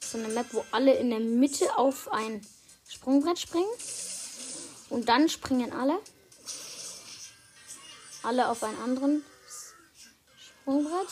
So 0.00 0.18
eine 0.18 0.28
Map, 0.28 0.46
wo 0.52 0.64
alle 0.70 0.94
in 0.94 1.08
der 1.08 1.20
Mitte 1.20 1.78
auf 1.78 2.12
ein 2.12 2.46
Sprungbrett 2.86 3.38
springen. 3.38 3.70
Und 4.90 5.08
dann 5.08 5.30
springen 5.30 5.72
alle. 5.72 5.98
Alle 8.22 8.48
auf 8.50 8.62
einen 8.62 8.78
anderen 8.82 9.24
Sprungbrett. 10.38 11.08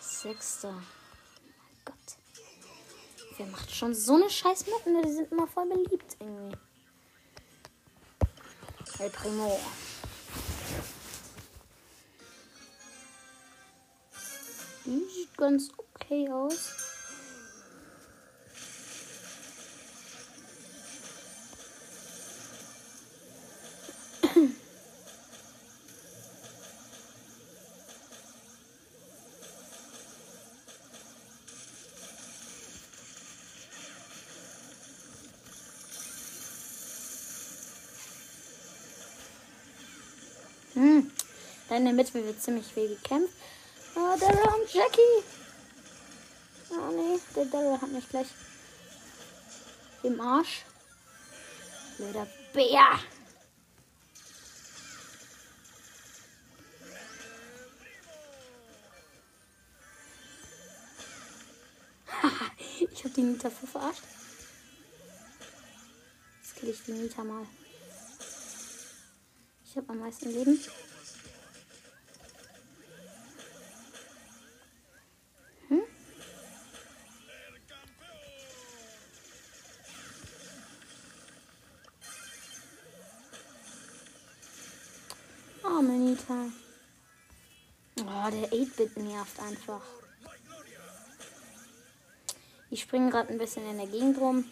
Sechster. 0.00 0.68
Oh 0.68 0.72
mein 0.74 1.84
Gott. 1.86 3.38
Wer 3.38 3.46
macht 3.46 3.74
schon 3.74 3.94
so 3.94 4.16
eine 4.16 4.28
scheiß 4.28 4.66
Mappen? 4.66 5.02
Die 5.02 5.12
sind 5.12 5.32
immer 5.32 5.46
voll 5.46 5.66
beliebt 5.68 6.18
irgendwie. 6.20 6.58
El 8.98 9.10
Primo. 9.10 9.58
Die 14.88 15.04
sieht 15.14 15.36
ganz 15.36 15.68
okay 15.76 16.30
aus. 16.30 16.72
Hm. 40.72 41.10
Da 41.68 41.76
in 41.76 41.84
der 41.84 41.92
Mitte 41.92 42.14
wird 42.14 42.40
ziemlich 42.40 42.66
viel 42.68 42.88
gekämpft. 42.88 43.34
Daryl 44.20 44.60
und 44.60 44.72
Jackie. 44.72 45.22
Oh 46.70 46.90
nee, 46.90 47.18
der 47.34 47.44
Daryl 47.46 47.80
hat 47.80 47.90
mich 47.90 48.08
gleich 48.08 48.28
im 50.02 50.20
Arsch. 50.20 50.64
Blöder 51.96 52.26
Bär. 52.52 52.98
ich 62.92 63.04
hab 63.04 63.14
die 63.14 63.22
Nita 63.22 63.50
voll 63.50 63.68
verarscht. 63.68 64.02
Jetzt 66.42 66.56
kill 66.56 66.70
ich 66.70 66.82
die 66.84 66.92
Nita 66.92 67.22
mal. 67.24 67.46
Ich 69.64 69.76
habe 69.76 69.90
am 69.90 69.98
meisten 69.98 70.30
Leben. 70.32 70.58
Oh, 86.18 86.32
Manita. 86.32 86.52
Oh, 88.00 88.30
der 88.30 88.50
8-Bit 88.50 88.96
nervt 88.96 89.40
einfach. 89.40 89.82
Ich 92.70 92.82
springe 92.82 93.10
gerade 93.10 93.30
ein 93.30 93.38
bisschen 93.38 93.68
in 93.68 93.78
der 93.78 93.86
Gegend 93.86 94.18
rum. 94.18 94.44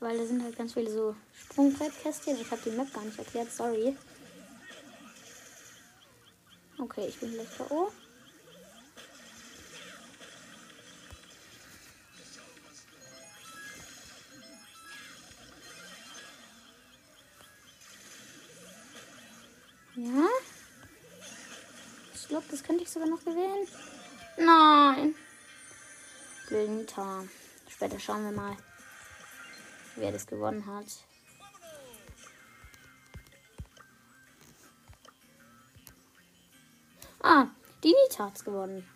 Weil 0.00 0.18
da 0.18 0.26
sind 0.26 0.42
halt 0.42 0.56
ganz 0.56 0.74
viele 0.74 0.90
so 0.90 1.16
Sprungbrettkästchen. 1.32 2.40
Ich 2.40 2.50
habe 2.50 2.62
die 2.64 2.70
Map 2.70 2.92
gar 2.92 3.04
nicht 3.04 3.18
erklärt, 3.18 3.52
sorry. 3.52 3.96
Okay, 6.78 7.06
ich 7.08 7.18
bin 7.18 7.32
gleich 7.32 7.48
K.O. 7.56 7.86
Ja? 7.86 8.03
Ich 22.24 22.28
glaube, 22.28 22.46
das 22.50 22.62
könnte 22.64 22.82
ich 22.82 22.90
sogar 22.90 23.06
noch 23.06 23.22
gewinnen. 23.22 23.68
Nein. 24.38 25.14
Blöder 26.48 27.24
Später 27.68 28.00
schauen 28.00 28.24
wir 28.24 28.32
mal, 28.32 28.56
wer 29.96 30.10
das 30.10 30.26
gewonnen 30.26 30.64
hat. 30.64 30.86
Ah, 37.22 37.48
die 37.82 37.94
Nita 38.08 38.24
hat's 38.24 38.42
gewonnen. 38.42 38.88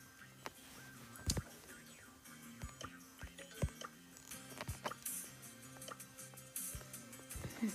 Hm. 7.60 7.72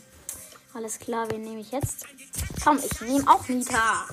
Alles 0.74 0.98
klar, 0.98 1.30
wen 1.30 1.44
nehme 1.44 1.62
ich 1.62 1.72
jetzt? 1.72 2.08
Komm, 2.64 2.78
ich 2.78 3.02
nehme 3.02 3.30
auch 3.30 3.48
Nita. 3.48 4.08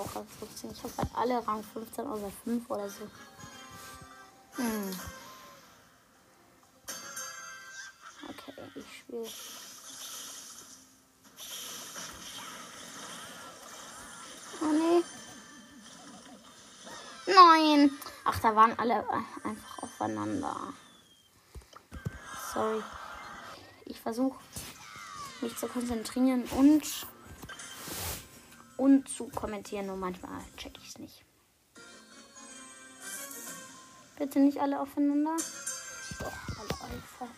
Auch 0.00 0.16
auf 0.16 0.26
15. 0.38 0.70
Ich 0.70 0.82
habe 0.82 0.94
halt 0.96 1.08
alle 1.14 1.46
Rang 1.46 1.62
15 1.62 2.06
außer 2.06 2.32
5 2.44 2.70
oder 2.70 2.88
so. 2.88 3.06
Hm. 4.56 5.00
Okay, 8.28 8.54
ich 8.76 8.98
spiele. 8.98 9.26
Oh 14.62 14.72
nee. 14.72 15.04
Nein. 17.26 17.90
Ach, 18.24 18.38
da 18.40 18.56
waren 18.56 18.78
alle 18.78 19.06
einfach 19.44 19.82
aufeinander. 19.82 20.56
Sorry. 22.54 22.82
Ich 23.84 24.00
versuche 24.00 24.38
mich 25.42 25.54
zu 25.58 25.66
konzentrieren 25.68 26.44
und 26.56 26.86
und 28.80 29.08
zu 29.08 29.28
kommentieren. 29.28 29.86
Nur 29.86 29.96
manchmal 29.96 30.40
check 30.56 30.72
ich 30.78 30.88
es 30.88 30.98
nicht. 30.98 31.22
Bitte 34.16 34.40
nicht 34.40 34.58
alle 34.58 34.80
aufeinander. 34.80 35.36
Doch, 36.18 36.32
alle 36.58 37.02
aufeinander. 37.02 37.34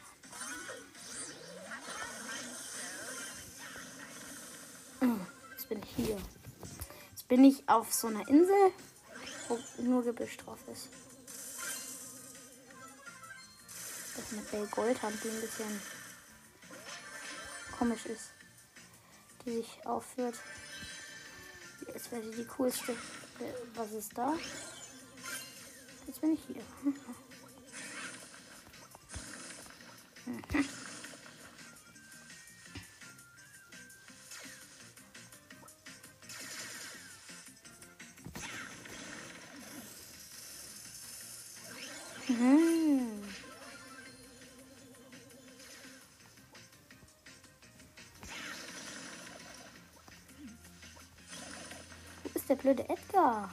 Jetzt 5.50 5.68
bin 5.68 5.82
ich 5.82 5.90
hier. 5.96 6.18
Jetzt 7.10 7.28
bin 7.28 7.44
ich 7.44 7.68
auf 7.68 7.92
so 7.92 8.06
einer 8.06 8.26
Insel, 8.28 8.72
wo 9.48 9.58
nur 9.82 10.04
Gebüsch 10.04 10.36
drauf 10.36 10.60
ist. 10.72 10.90
Das 14.16 14.32
eine 14.32 14.42
Bell 14.42 14.66
Goldhand, 14.68 15.24
die 15.24 15.28
ein 15.28 15.40
bisschen 15.40 15.82
komisch 17.76 18.06
ist. 18.06 18.30
Die 19.44 19.56
sich 19.56 19.84
aufführt. 19.84 20.36
Jetzt 22.02 22.10
wäre 22.10 22.22
die 22.36 22.44
coolste. 22.44 22.96
Was 23.76 23.92
ist 23.92 24.18
da? 24.18 24.34
Jetzt 26.08 26.20
bin 26.20 26.32
ich 26.32 26.40
hier. 26.48 26.62
blöde 52.62 52.88
Edgar. 52.88 53.52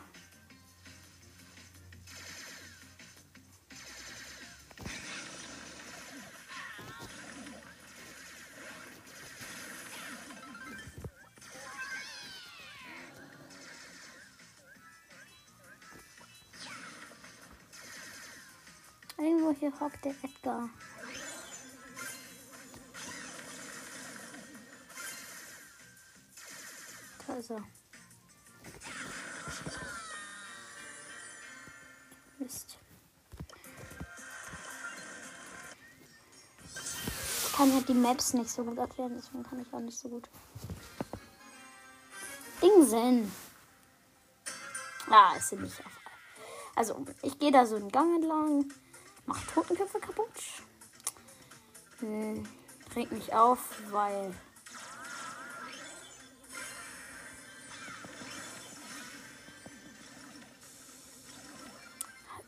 Irgendwo 19.17 19.52
hier 19.52 19.78
hockt 19.80 20.06
der 20.06 20.12
Edgar. 20.24 20.69
Da 27.28 27.34
ist 27.36 27.50
er. 27.50 27.79
Kann 37.69 37.77
halt 37.77 37.89
die 37.89 37.93
Maps 37.93 38.34
nicht 38.34 38.49
so 38.49 38.63
gut 38.63 38.79
erklären, 38.79 39.13
deswegen 39.15 39.43
kann 39.43 39.62
ich 39.62 39.71
auch 39.71 39.79
nicht 39.79 39.97
so 39.97 40.10
gut. 40.10 40.27
Dingsen. 42.62 43.32
Ah, 45.08 45.36
ist 45.38 45.49
sie 45.49 45.55
nicht 45.55 45.79
auf. 45.79 45.99
Also, 46.75 47.05
ich 47.21 47.38
gehe 47.38 47.51
da 47.51 47.67
so 47.67 47.75
einen 47.75 47.91
Gang 47.91 48.15
entlang, 48.15 48.65
mache 49.27 49.45
Totenköpfe 49.53 49.99
kaputt. 49.99 50.29
Hm, 51.99 52.43
regt 52.95 53.12
mich 53.12 53.34
auf, 53.34 53.60
weil 53.91 54.34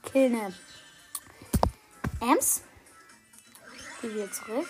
Kilne. 0.03 0.53
Ems. 2.21 2.63
Geh 4.01 4.13
wieder 4.15 4.31
zurück. 4.31 4.67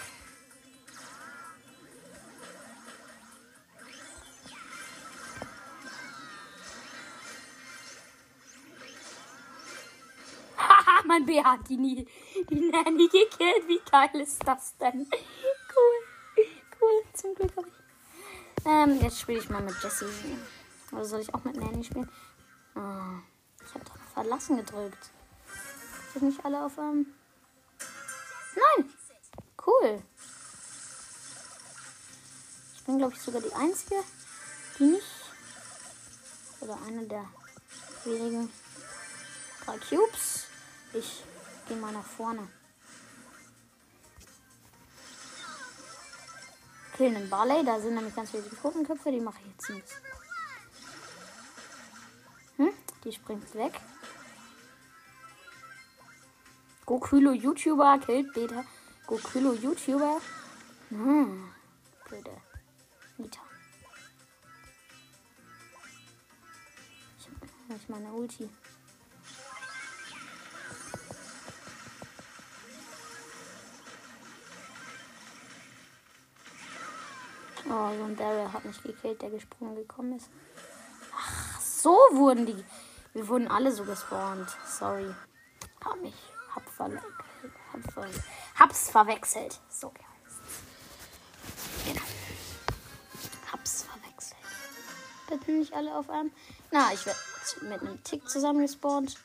Mein 11.21 11.25
Bär 11.25 11.43
hat 11.43 11.67
die, 11.69 11.77
nie, 11.77 12.07
die 12.49 12.71
Nanny 12.71 13.07
gekillt. 13.07 13.67
Wie 13.67 13.79
geil 13.89 14.21
ist 14.21 14.45
das 14.45 14.75
denn? 14.77 15.07
Cool. 15.09 16.45
Cool. 16.79 17.03
Zum 17.13 17.35
Glück 17.35 17.55
habe 17.55 17.67
ich. 17.67 18.65
Ähm, 18.65 18.99
jetzt 19.01 19.19
spiele 19.19 19.39
ich 19.39 19.49
mal 19.49 19.61
mit 19.61 19.75
Jessie. 19.81 20.05
Oder 20.91 21.05
soll 21.05 21.21
ich 21.21 21.33
auch 21.33 21.43
mit 21.43 21.55
Nanny 21.55 21.83
spielen? 21.83 22.09
Oh, 22.75 22.79
ich 23.65 23.73
habe 23.73 23.85
doch 23.85 24.13
verlassen 24.13 24.57
gedrückt. 24.57 25.11
Sind 26.13 26.23
nicht 26.23 26.43
alle 26.43 26.65
auf 26.65 26.77
einem. 26.77 27.07
Nein! 28.55 28.89
Cool. 29.65 30.01
Ich 32.75 32.83
bin, 32.83 32.97
glaube 32.97 33.13
ich, 33.13 33.21
sogar 33.21 33.41
die 33.41 33.53
Einzige, 33.53 33.95
die 34.79 34.83
nicht. 34.85 35.05
Oder 36.61 36.77
eine 36.87 37.05
der 37.07 37.25
wenigen. 38.05 38.51
Drei 39.65 39.77
Cubes. 39.77 40.50
Ich 40.93 41.23
gehe 41.67 41.77
mal 41.77 41.93
nach 41.93 42.05
vorne. 42.05 42.47
Killen 46.97 47.15
den 47.15 47.29
Barley. 47.29 47.63
Da 47.63 47.79
sind 47.79 47.95
nämlich 47.95 48.15
ganz 48.15 48.31
viele 48.31 48.49
Totenköpfe. 48.49 49.11
Die 49.11 49.21
mache 49.21 49.39
ich 49.41 49.51
jetzt 49.51 49.69
nicht. 49.69 50.01
Hm? 52.57 52.73
Die 53.03 53.11
springt 53.11 53.55
weg. 53.55 53.79
Gokulo 56.85 57.31
YouTuber 57.31 57.99
killt 57.99 58.33
Beta. 58.33 58.65
Gokulo 59.07 59.53
YouTuber. 59.53 60.19
Hm. 60.89 61.53
Blöde. 62.05 62.41
Nita. 63.17 63.39
Ich 67.17 67.69
nicht 67.69 67.89
meine 67.89 68.11
Ulti. 68.11 68.49
Oh, 77.73 77.89
so 77.97 78.03
ein 78.03 78.17
Daryl 78.17 78.51
hat 78.51 78.65
mich 78.65 78.83
gekillt, 78.83 79.21
der 79.21 79.29
gesprungen 79.29 79.75
gekommen 79.75 80.17
ist. 80.17 80.29
Ach, 81.15 81.61
so 81.61 81.91
wurden 82.11 82.45
die. 82.45 82.65
Wir 83.13 83.25
wurden 83.29 83.47
alle 83.47 83.71
so 83.71 83.85
gespawnt. 83.85 84.49
Sorry. 84.67 85.09
Hab 85.85 86.01
mich. 86.01 86.15
Hab, 86.53 86.63
hab 86.65 87.93
ver 87.93 88.09
hab's 88.59 88.89
verwechselt. 88.89 89.61
So. 89.69 89.93
Genau. 91.85 92.01
Hab's 93.53 93.83
verwechselt. 93.83 94.41
Bitte 95.29 95.51
nicht 95.51 95.73
alle 95.73 95.95
auf 95.95 96.09
einem. 96.09 96.33
Na, 96.71 96.91
ich 96.91 97.05
werde 97.05 97.19
mit 97.61 97.81
einem 97.81 98.03
Tick 98.03 98.27
zusammengespawnt, 98.29 99.15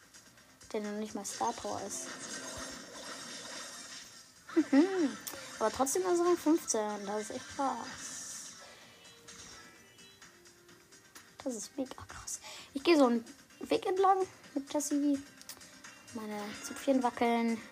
der 0.73 0.83
noch 0.83 1.01
nicht 1.01 1.17
mal 1.17 1.25
Star 1.25 1.53
Power 1.53 1.81
ist. 1.85 2.07
Mhm. 4.55 5.17
Aber 5.59 5.73
trotzdem 5.73 6.05
nur 6.05 6.17
so 6.17 6.25
15. 6.37 7.07
Das 7.07 7.23
ist 7.23 7.31
echt 7.31 7.57
krass. 7.57 8.16
Das 11.47 11.55
ist 11.55 11.79
mega 11.79 11.95
krass. 12.09 12.41
Ich 12.75 12.83
gehe 12.83 12.99
so 12.99 13.07
einen 13.07 13.25
Weg 13.61 13.87
entlang 13.87 14.19
mit 14.57 14.75
Jessie. 14.75 15.17
Meine 16.15 16.43
Zupfchen 16.65 17.01
wackeln. 17.05 17.63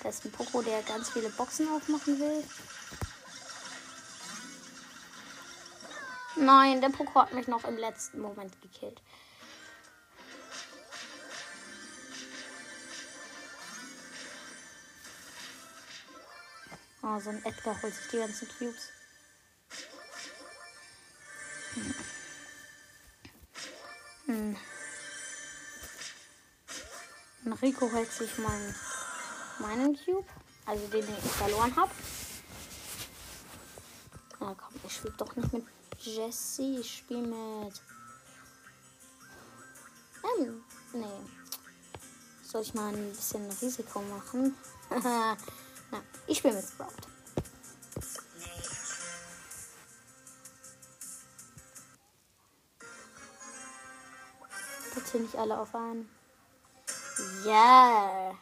Da 0.00 0.10
ist 0.10 0.24
ein 0.24 0.30
Poco, 0.30 0.62
der 0.62 0.80
ganz 0.82 1.10
viele 1.10 1.28
Boxen 1.30 1.68
aufmachen 1.70 2.20
will. 2.20 2.44
Nein, 6.36 6.80
der 6.80 6.90
Poco 6.90 7.20
hat 7.20 7.34
mich 7.34 7.48
noch 7.48 7.64
im 7.64 7.78
letzten 7.78 8.20
Moment 8.20 8.62
gekillt. 8.62 9.02
Ah, 17.02 17.18
so 17.18 17.30
ein 17.30 17.44
Edgar 17.44 17.82
holt 17.82 17.92
sich 17.92 18.06
die 18.12 18.18
ganzen 18.18 18.46
Cubes. 18.56 18.90
Hm. 24.28 24.54
Rico 27.62 27.90
holt 27.90 28.12
sich 28.12 28.36
meinen, 28.36 28.74
meinen 29.58 29.96
Cube, 29.96 30.28
also 30.66 30.86
den, 30.88 31.06
den 31.06 31.16
ich 31.16 31.30
verloren 31.32 31.74
habe. 31.74 31.90
Na 34.38 34.54
komm, 34.54 34.80
ich 34.84 34.94
spiele 34.94 35.14
doch 35.16 35.34
nicht 35.34 35.50
mit 35.54 35.64
Jesse, 36.00 36.78
ich 36.78 36.98
spiele 36.98 37.22
mit. 37.22 37.80
Ähm, 40.38 40.62
nee. 40.92 41.06
Soll 42.42 42.62
ich 42.62 42.74
mal 42.74 42.94
ein 42.94 43.10
bisschen 43.10 43.50
Risiko 43.62 44.02
machen? 44.02 44.54
Na, 44.90 45.36
ich 46.26 46.36
spiele 46.36 46.54
mit 46.54 46.66
Sprout. 46.66 47.17
Bitte 55.10 55.22
nicht 55.22 55.36
alle 55.36 55.58
auf 55.58 55.74
einen. 55.74 56.06
Ja. 57.46 58.34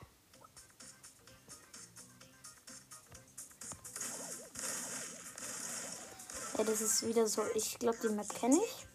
Ja, 6.58 6.64
das 6.64 6.80
ist 6.80 7.06
wieder 7.06 7.28
so. 7.28 7.42
Ich 7.54 7.78
glaube, 7.78 7.98
die 8.02 8.08
Map 8.08 8.28
kenne 8.34 8.56
ich. 8.56 8.86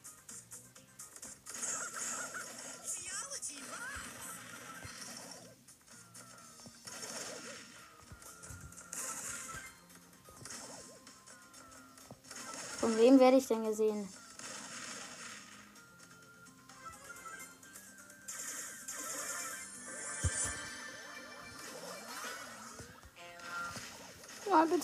Von 12.82 12.98
wem 12.98 13.20
werde 13.20 13.38
ich 13.38 13.48
denn 13.48 13.64
gesehen? 13.64 14.10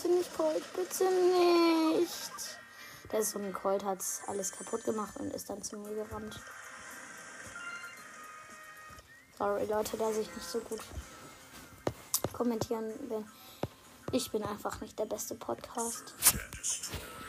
Bitte 0.00 0.14
nicht 0.14 0.36
Colt, 0.36 0.62
bitte 0.74 1.04
nicht. 1.04 2.58
Der 3.10 3.20
ist 3.20 3.30
so 3.30 3.38
ein 3.38 3.52
Colt, 3.52 3.84
hat 3.84 4.04
alles 4.28 4.52
kaputt 4.52 4.84
gemacht 4.84 5.16
und 5.16 5.32
ist 5.34 5.50
dann 5.50 5.62
zu 5.62 5.76
mir 5.76 5.94
gerannt. 5.94 6.38
Sorry, 9.36 9.64
Leute, 9.66 9.96
dass 9.96 10.16
ich 10.16 10.32
nicht 10.34 10.48
so 10.48 10.60
gut 10.60 10.80
kommentieren 12.32 12.92
bin. 13.08 13.24
Ich 14.12 14.30
bin 14.30 14.44
einfach 14.44 14.80
nicht 14.80 14.98
der 14.98 15.06
beste 15.06 15.34
Podcast. 15.34 16.14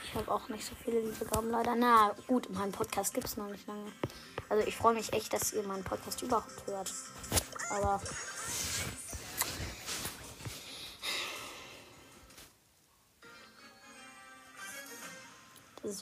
Ich 0.03 0.15
habe 0.15 0.31
auch 0.31 0.47
nicht 0.49 0.65
so 0.65 0.73
viele 0.83 0.99
Liebegaben 1.01 1.49
leider. 1.49 1.75
Na 1.75 2.15
gut, 2.27 2.49
mein 2.51 2.71
Podcast 2.71 3.13
gibt 3.13 3.27
es 3.27 3.37
noch 3.37 3.49
nicht 3.49 3.67
lange. 3.67 3.91
Also 4.47 4.67
ich 4.67 4.77
freue 4.77 4.93
mich 4.93 5.13
echt, 5.13 5.33
dass 5.33 5.53
ihr 5.53 5.63
meinen 5.63 5.83
Podcast 5.83 6.21
überhaupt 6.21 6.67
hört. 6.67 6.93
Aber 7.71 8.01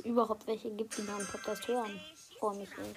überhaupt 0.07 0.47
welche 0.47 0.71
gibt, 0.71 0.97
die 0.97 1.01
meinen 1.03 1.27
Podcast 1.27 1.67
hören. 1.67 1.99
Freue 2.39 2.57
mich 2.57 2.69
echt. 2.71 2.95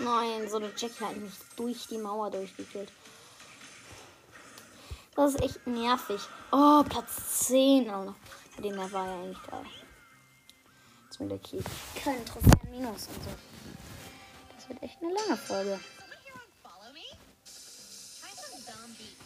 Nein, 0.00 0.48
so 0.48 0.56
eine 0.56 0.70
Jackie 0.76 1.04
hat 1.04 1.16
mich 1.16 1.32
durch 1.56 1.86
die 1.88 1.98
Mauer 1.98 2.30
durchgekillt. 2.30 2.92
Das 5.16 5.34
ist 5.34 5.42
echt 5.42 5.66
nervig. 5.66 6.20
Oh, 6.52 6.84
Platz 6.88 7.48
10 7.48 7.90
auch 7.90 8.04
noch. 8.04 8.14
Bei 8.56 8.62
dem 8.62 8.76
war 8.76 9.06
ja 9.06 9.20
eigentlich 9.20 9.42
geil. 9.50 9.66
Zum 11.10 11.28
Glück 11.28 11.44
hier 11.44 11.62
kein 11.96 12.24
Trophäen 12.24 12.70
Minus 12.70 13.08
und 13.08 13.24
so. 13.24 13.30
Das 14.68 14.76
wird 14.76 14.82
echt 14.82 15.02
eine 15.02 15.12
lange 15.14 15.36
Folge. 15.36 15.80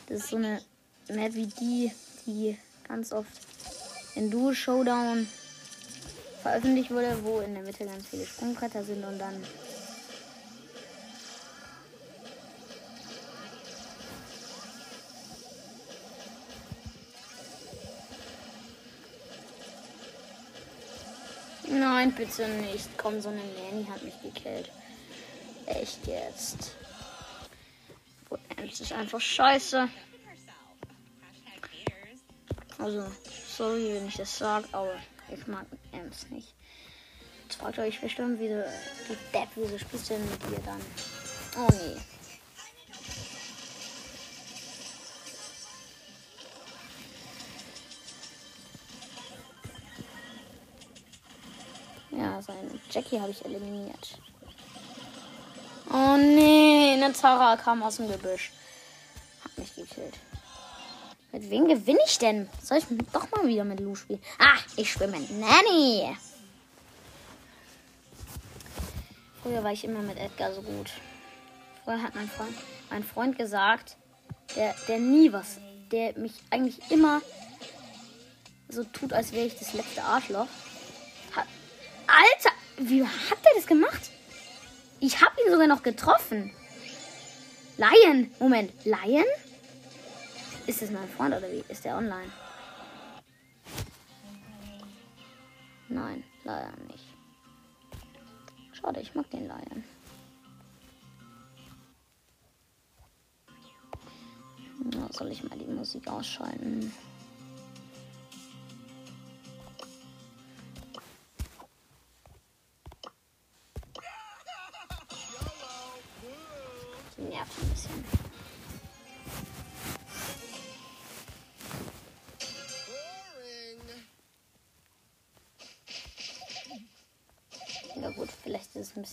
Das 0.06 0.20
ist 0.20 0.28
so 0.28 0.36
eine 0.36 0.62
Map 1.08 1.34
wie 1.34 1.46
die, 1.46 1.92
die 2.26 2.58
ganz 2.86 3.12
oft 3.12 3.28
in 4.14 4.30
Duo 4.30 4.52
Showdown 4.52 5.28
veröffentlicht 6.42 6.90
wurde, 6.90 7.24
wo 7.24 7.40
in 7.40 7.54
der 7.54 7.62
Mitte 7.62 7.84
ganz 7.84 8.06
viele 8.06 8.26
Sprungbretter 8.26 8.84
sind 8.84 9.04
und 9.04 9.18
dann 9.18 9.42
Nein, 21.68 22.12
bitte 22.12 22.46
nicht. 22.48 22.88
Komm, 22.98 23.20
so 23.20 23.30
eine 23.30 23.38
Nanny 23.38 23.86
hat 23.86 24.02
mich 24.02 24.20
gekillt. 24.22 24.70
Echt 25.66 26.06
jetzt. 26.06 26.76
Ems 28.56 28.80
ist 28.80 28.92
einfach 28.92 29.20
scheiße. 29.20 29.88
Also, 32.78 33.06
sorry, 33.48 33.94
wenn 33.94 34.08
ich 34.08 34.16
das 34.16 34.38
sage, 34.38 34.66
aber 34.72 34.94
ich 35.30 35.46
mag 35.46 35.66
Ems 35.92 36.28
nicht. 36.30 36.54
Jetzt 37.44 37.56
fragt 37.56 37.78
euch 37.78 38.00
bestimmt, 38.00 38.40
wie 38.40 38.48
du, 38.48 38.66
die 39.08 39.16
Depp, 39.32 39.48
wieso 39.56 39.78
spielst 39.78 40.10
du 40.10 40.14
denn 40.14 40.30
mit 40.30 40.42
dir 40.42 40.58
dann? 40.64 40.80
Oh 41.58 41.68
nee. 41.70 42.00
Ja, 52.18 52.40
seine 52.42 52.80
Jackie 52.90 53.20
habe 53.20 53.30
ich 53.30 53.44
eliminiert. 53.44 54.18
Oh 55.90 56.16
nee, 56.16 56.94
eine 56.94 57.12
Tara 57.12 57.56
kam 57.56 57.82
aus 57.82 57.96
dem 57.96 58.10
Gebüsch. 58.10 58.52
Hat 59.44 59.58
mich 59.58 59.74
gekillt. 59.74 60.14
Mit 61.32 61.48
wem 61.48 61.66
gewinne 61.66 62.00
ich 62.06 62.18
denn? 62.18 62.48
Soll 62.62 62.78
ich 62.78 62.84
doch 63.12 63.30
mal 63.30 63.48
wieder 63.48 63.64
mit 63.64 63.80
Lu 63.80 63.94
spielen? 63.94 64.20
Ah, 64.38 64.58
ich 64.76 64.92
spiele 64.92 65.10
mit 65.10 65.30
Nanny. 65.30 66.14
Früher 69.42 69.64
war 69.64 69.72
ich 69.72 69.84
immer 69.84 70.00
mit 70.00 70.18
Edgar 70.18 70.52
so 70.52 70.62
gut. 70.62 70.90
Vorher 71.84 72.02
hat 72.02 72.14
mein 72.14 72.28
Freund, 72.28 72.54
mein 72.90 73.02
Freund 73.02 73.38
gesagt, 73.38 73.96
der, 74.54 74.74
der 74.86 74.98
nie 74.98 75.32
was, 75.32 75.58
der 75.90 76.16
mich 76.18 76.34
eigentlich 76.50 76.78
immer 76.90 77.22
so 78.68 78.84
tut, 78.84 79.12
als 79.12 79.32
wäre 79.32 79.46
ich 79.46 79.58
das 79.58 79.72
letzte 79.72 80.02
Arschloch. 80.02 80.46
Hat, 81.34 81.46
Alter, 82.06 82.54
wie 82.76 83.02
hat 83.02 83.44
der 83.44 83.52
das 83.56 83.66
gemacht? 83.66 84.10
Ich 85.04 85.20
habe 85.20 85.32
ihn 85.44 85.50
sogar 85.50 85.66
noch 85.66 85.82
getroffen. 85.82 86.52
Lion. 87.76 88.30
Moment, 88.38 88.72
Lion? 88.84 89.24
Ist 90.68 90.80
das 90.80 90.92
mein 90.92 91.08
Freund 91.08 91.34
oder 91.34 91.50
wie? 91.50 91.64
Ist 91.68 91.84
der 91.84 91.96
online? 91.96 92.30
Nein, 95.88 96.22
leider 96.44 96.70
nicht. 96.86 97.04
Schade, 98.70 99.00
ich 99.00 99.12
mag 99.16 99.28
den 99.30 99.48
Lion. 99.48 99.84
Soll 105.10 105.32
ich 105.32 105.42
mal 105.42 105.58
die 105.58 105.66
Musik 105.66 106.06
ausschalten? 106.06 106.92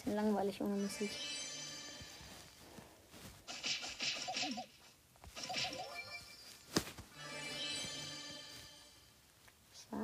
Bisschen 0.09 0.15
langweilig 0.15 0.61
ohne 0.61 0.75
Musik. 0.75 1.11
So. 9.73 9.97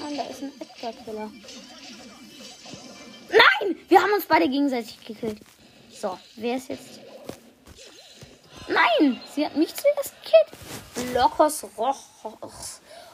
Nein, 0.00 0.16
da 0.16 0.22
ist 0.24 0.42
ein 0.42 0.52
Edgar-Killer. 0.60 1.30
Wir 3.88 4.02
haben 4.02 4.12
uns 4.12 4.26
beide 4.26 4.48
gegenseitig 4.48 5.04
gekillt. 5.04 5.40
So, 5.90 6.18
wer 6.36 6.56
ist 6.56 6.68
jetzt? 6.68 7.00
Nein, 8.68 9.20
sie 9.34 9.46
hat 9.46 9.56
mich 9.56 9.74
zuerst 9.74 10.14
gekillt. 10.22 11.14
Lokos 11.14 11.64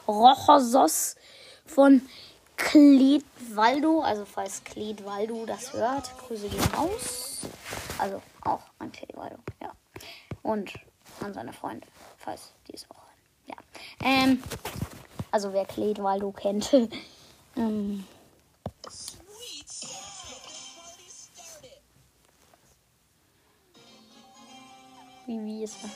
Rochosos 0.07 1.15
von 1.65 2.01
Kledwaldo. 2.57 4.01
Also 4.01 4.25
falls 4.25 4.63
Kledwaldo 4.63 5.45
das 5.45 5.73
hört, 5.73 6.11
Grüße 6.19 6.49
gehen 6.49 6.63
raus. 6.75 7.41
Also 7.97 8.21
auch 8.41 8.61
an 8.79 8.91
Kledwaldo, 8.91 9.37
ja. 9.61 9.71
Und 10.41 10.73
an 11.21 11.33
seine 11.33 11.53
Freunde, 11.53 11.87
falls 12.17 12.53
die 12.67 12.75
es 12.75 12.85
auch 12.89 12.95
hören. 12.95 13.13
Ja. 13.47 13.55
Ähm, 14.03 14.43
also 15.31 15.53
wer 15.53 15.65
Kledwaldo 15.65 16.31
kennt. 16.31 16.73
ähm, 17.55 18.05
Wie, 25.25 25.39
wie 25.45 25.63
ist 25.63 25.77
das? 25.81 25.91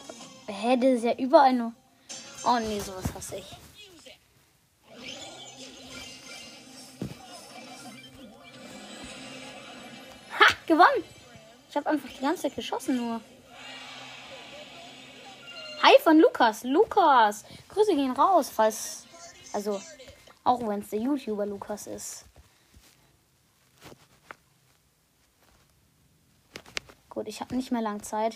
Hä, 0.47 0.77
das 0.77 0.89
ist 0.99 1.03
ja 1.03 1.13
überall 1.13 1.51
nur. 1.51 1.73
Oh 2.45 2.59
nee, 2.59 2.79
sowas 2.79 3.13
hasse 3.13 3.37
ich. 3.37 3.66
Gewonnen. 10.67 11.03
Ich 11.69 11.75
habe 11.75 11.89
einfach 11.89 12.09
die 12.09 12.21
ganze 12.21 12.43
Zeit 12.43 12.55
geschossen 12.55 12.97
nur. 12.97 13.21
Hi 15.81 15.93
von 16.03 16.19
Lukas. 16.19 16.63
Lukas. 16.63 17.45
Grüße 17.69 17.95
gehen 17.95 18.11
raus, 18.11 18.49
falls. 18.53 19.05
Also, 19.53 19.81
auch 20.43 20.59
wenn 20.67 20.81
es 20.81 20.89
der 20.89 20.99
YouTuber 20.99 21.45
Lukas 21.45 21.87
ist. 21.87 22.25
Gut, 27.09 27.27
ich 27.27 27.41
habe 27.41 27.55
nicht 27.55 27.71
mehr 27.71 27.81
lang 27.81 28.03
Zeit. 28.03 28.35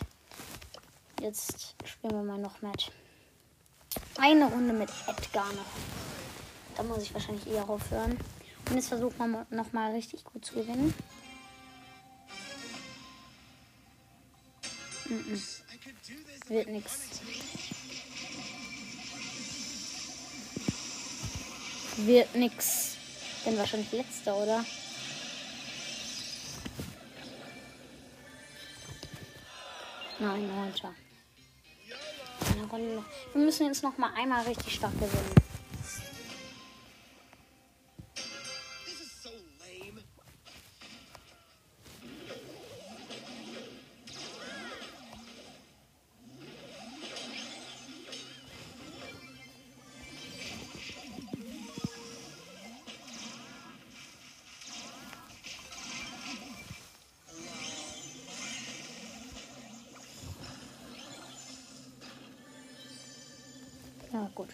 Jetzt 1.19 1.75
spielen 1.85 2.15
wir 2.15 2.23
mal 2.23 2.39
noch 2.39 2.61
mit. 2.61 2.91
Eine 4.19 4.45
Runde 4.45 4.73
mit 4.73 4.89
Edgar 5.07 5.45
noch. 5.53 5.65
Da 6.75 6.83
muss 6.83 7.03
ich 7.03 7.13
wahrscheinlich 7.13 7.47
eher 7.47 7.69
aufhören. 7.69 8.17
Und 8.69 8.75
jetzt 8.75 8.87
versuchen 8.87 9.31
wir 9.31 9.45
noch 9.49 9.73
mal 9.73 9.91
richtig 9.91 10.23
gut 10.23 10.45
zu 10.45 10.55
gewinnen. 10.55 10.93
Wird 16.47 16.69
nichts. 16.69 17.19
Wird 21.97 22.35
nix. 22.35 22.95
Bin 23.43 23.57
wahrscheinlich 23.57 23.91
letzter, 23.91 24.35
oder? 24.37 24.65
Nein, 30.19 30.49
noch. 32.93 33.03
Wir 33.33 33.41
müssen 33.41 33.65
jetzt 33.67 33.83
noch 33.83 33.97
mal 33.97 34.13
einmal 34.13 34.45
richtig 34.45 34.75
stark 34.75 34.93
gewinnen. 34.93 35.40
Gut. 64.35 64.49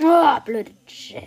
Oh, 0.00 0.40
blöde 0.44 0.72
J 0.86 1.22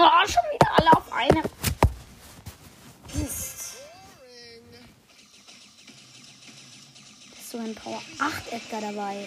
Oh, 0.00 0.26
schon 0.26 0.42
wieder 0.52 0.78
alle 0.78 0.92
auf 0.92 1.12
eine. 1.12 1.42
Mist. 3.14 3.78
Da 7.30 7.40
ist 7.40 7.50
so 7.50 7.58
ein 7.58 7.74
Power 7.74 8.00
8 8.20 8.52
Edgar 8.52 8.80
dabei. 8.80 9.26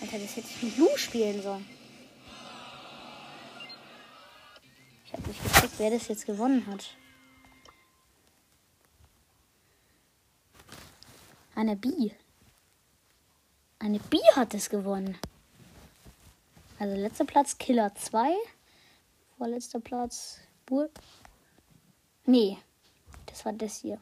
Alter, 0.00 0.18
das 0.18 0.36
hätte 0.36 0.48
ich 0.48 0.62
mit 0.62 0.78
Lu 0.78 0.88
spielen 0.96 1.42
sollen. 1.42 1.77
Wer 5.78 5.90
das 5.90 6.08
jetzt 6.08 6.26
gewonnen 6.26 6.66
hat. 6.66 6.96
Eine 11.54 11.76
Bi. 11.76 12.14
Eine 13.78 13.98
Bi 13.98 14.20
hat 14.34 14.54
es 14.54 14.70
gewonnen. 14.70 15.18
Also 16.78 16.94
letzter 16.94 17.24
Platz 17.24 17.58
Killer 17.58 17.94
2. 17.94 18.34
Vorletzter 19.36 19.80
Platz 19.80 20.40
Bur. 20.66 20.90
Nee, 22.26 22.58
das 23.26 23.44
war 23.44 23.52
das 23.52 23.78
hier. 23.78 24.00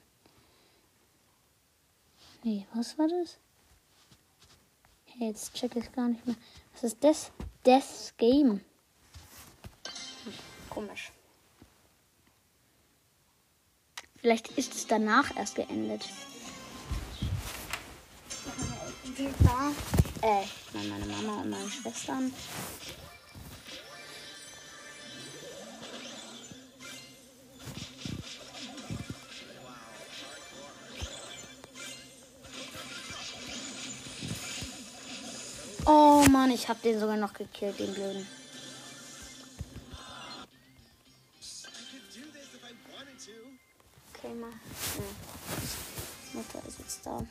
Nee, 2.43 2.67
was 2.75 2.99
war 2.99 3.09
das? 3.09 3.39
Hey, 5.05 5.29
jetzt 5.29 5.55
check 5.55 5.75
ich 5.77 5.91
gar 5.93 6.09
nicht 6.09 6.27
mehr. 6.27 6.37
Was 6.73 6.85
ist 6.85 7.03
das? 7.03 7.33
Death 7.65 8.15
Game. 8.19 8.61
Komisch. 10.69 11.13
Vielleicht 14.27 14.49
ist 14.59 14.75
es 14.75 14.89
danach 14.89 15.37
erst 15.37 15.55
geendet. 15.55 16.03
Äh, 20.21 20.43
meine 20.73 21.07
Mama 21.07 21.43
und 21.43 21.51
meine 21.51 21.71
Schwestern. 21.71 22.33
Oh 35.85 36.25
Mann, 36.33 36.51
ich 36.51 36.69
hab 36.69 36.83
den 36.83 36.99
sogar 36.99 37.17
noch 37.17 37.33
gekillt, 37.33 37.79
den 37.79 37.95
blöden. 37.95 38.27
Okay, 44.37 44.41
mal. 44.41 44.51
Nee. 44.99 46.39
Mutter 46.39 46.69
ist 46.69 46.79
jetzt 46.79 47.07
da. 47.07 47.25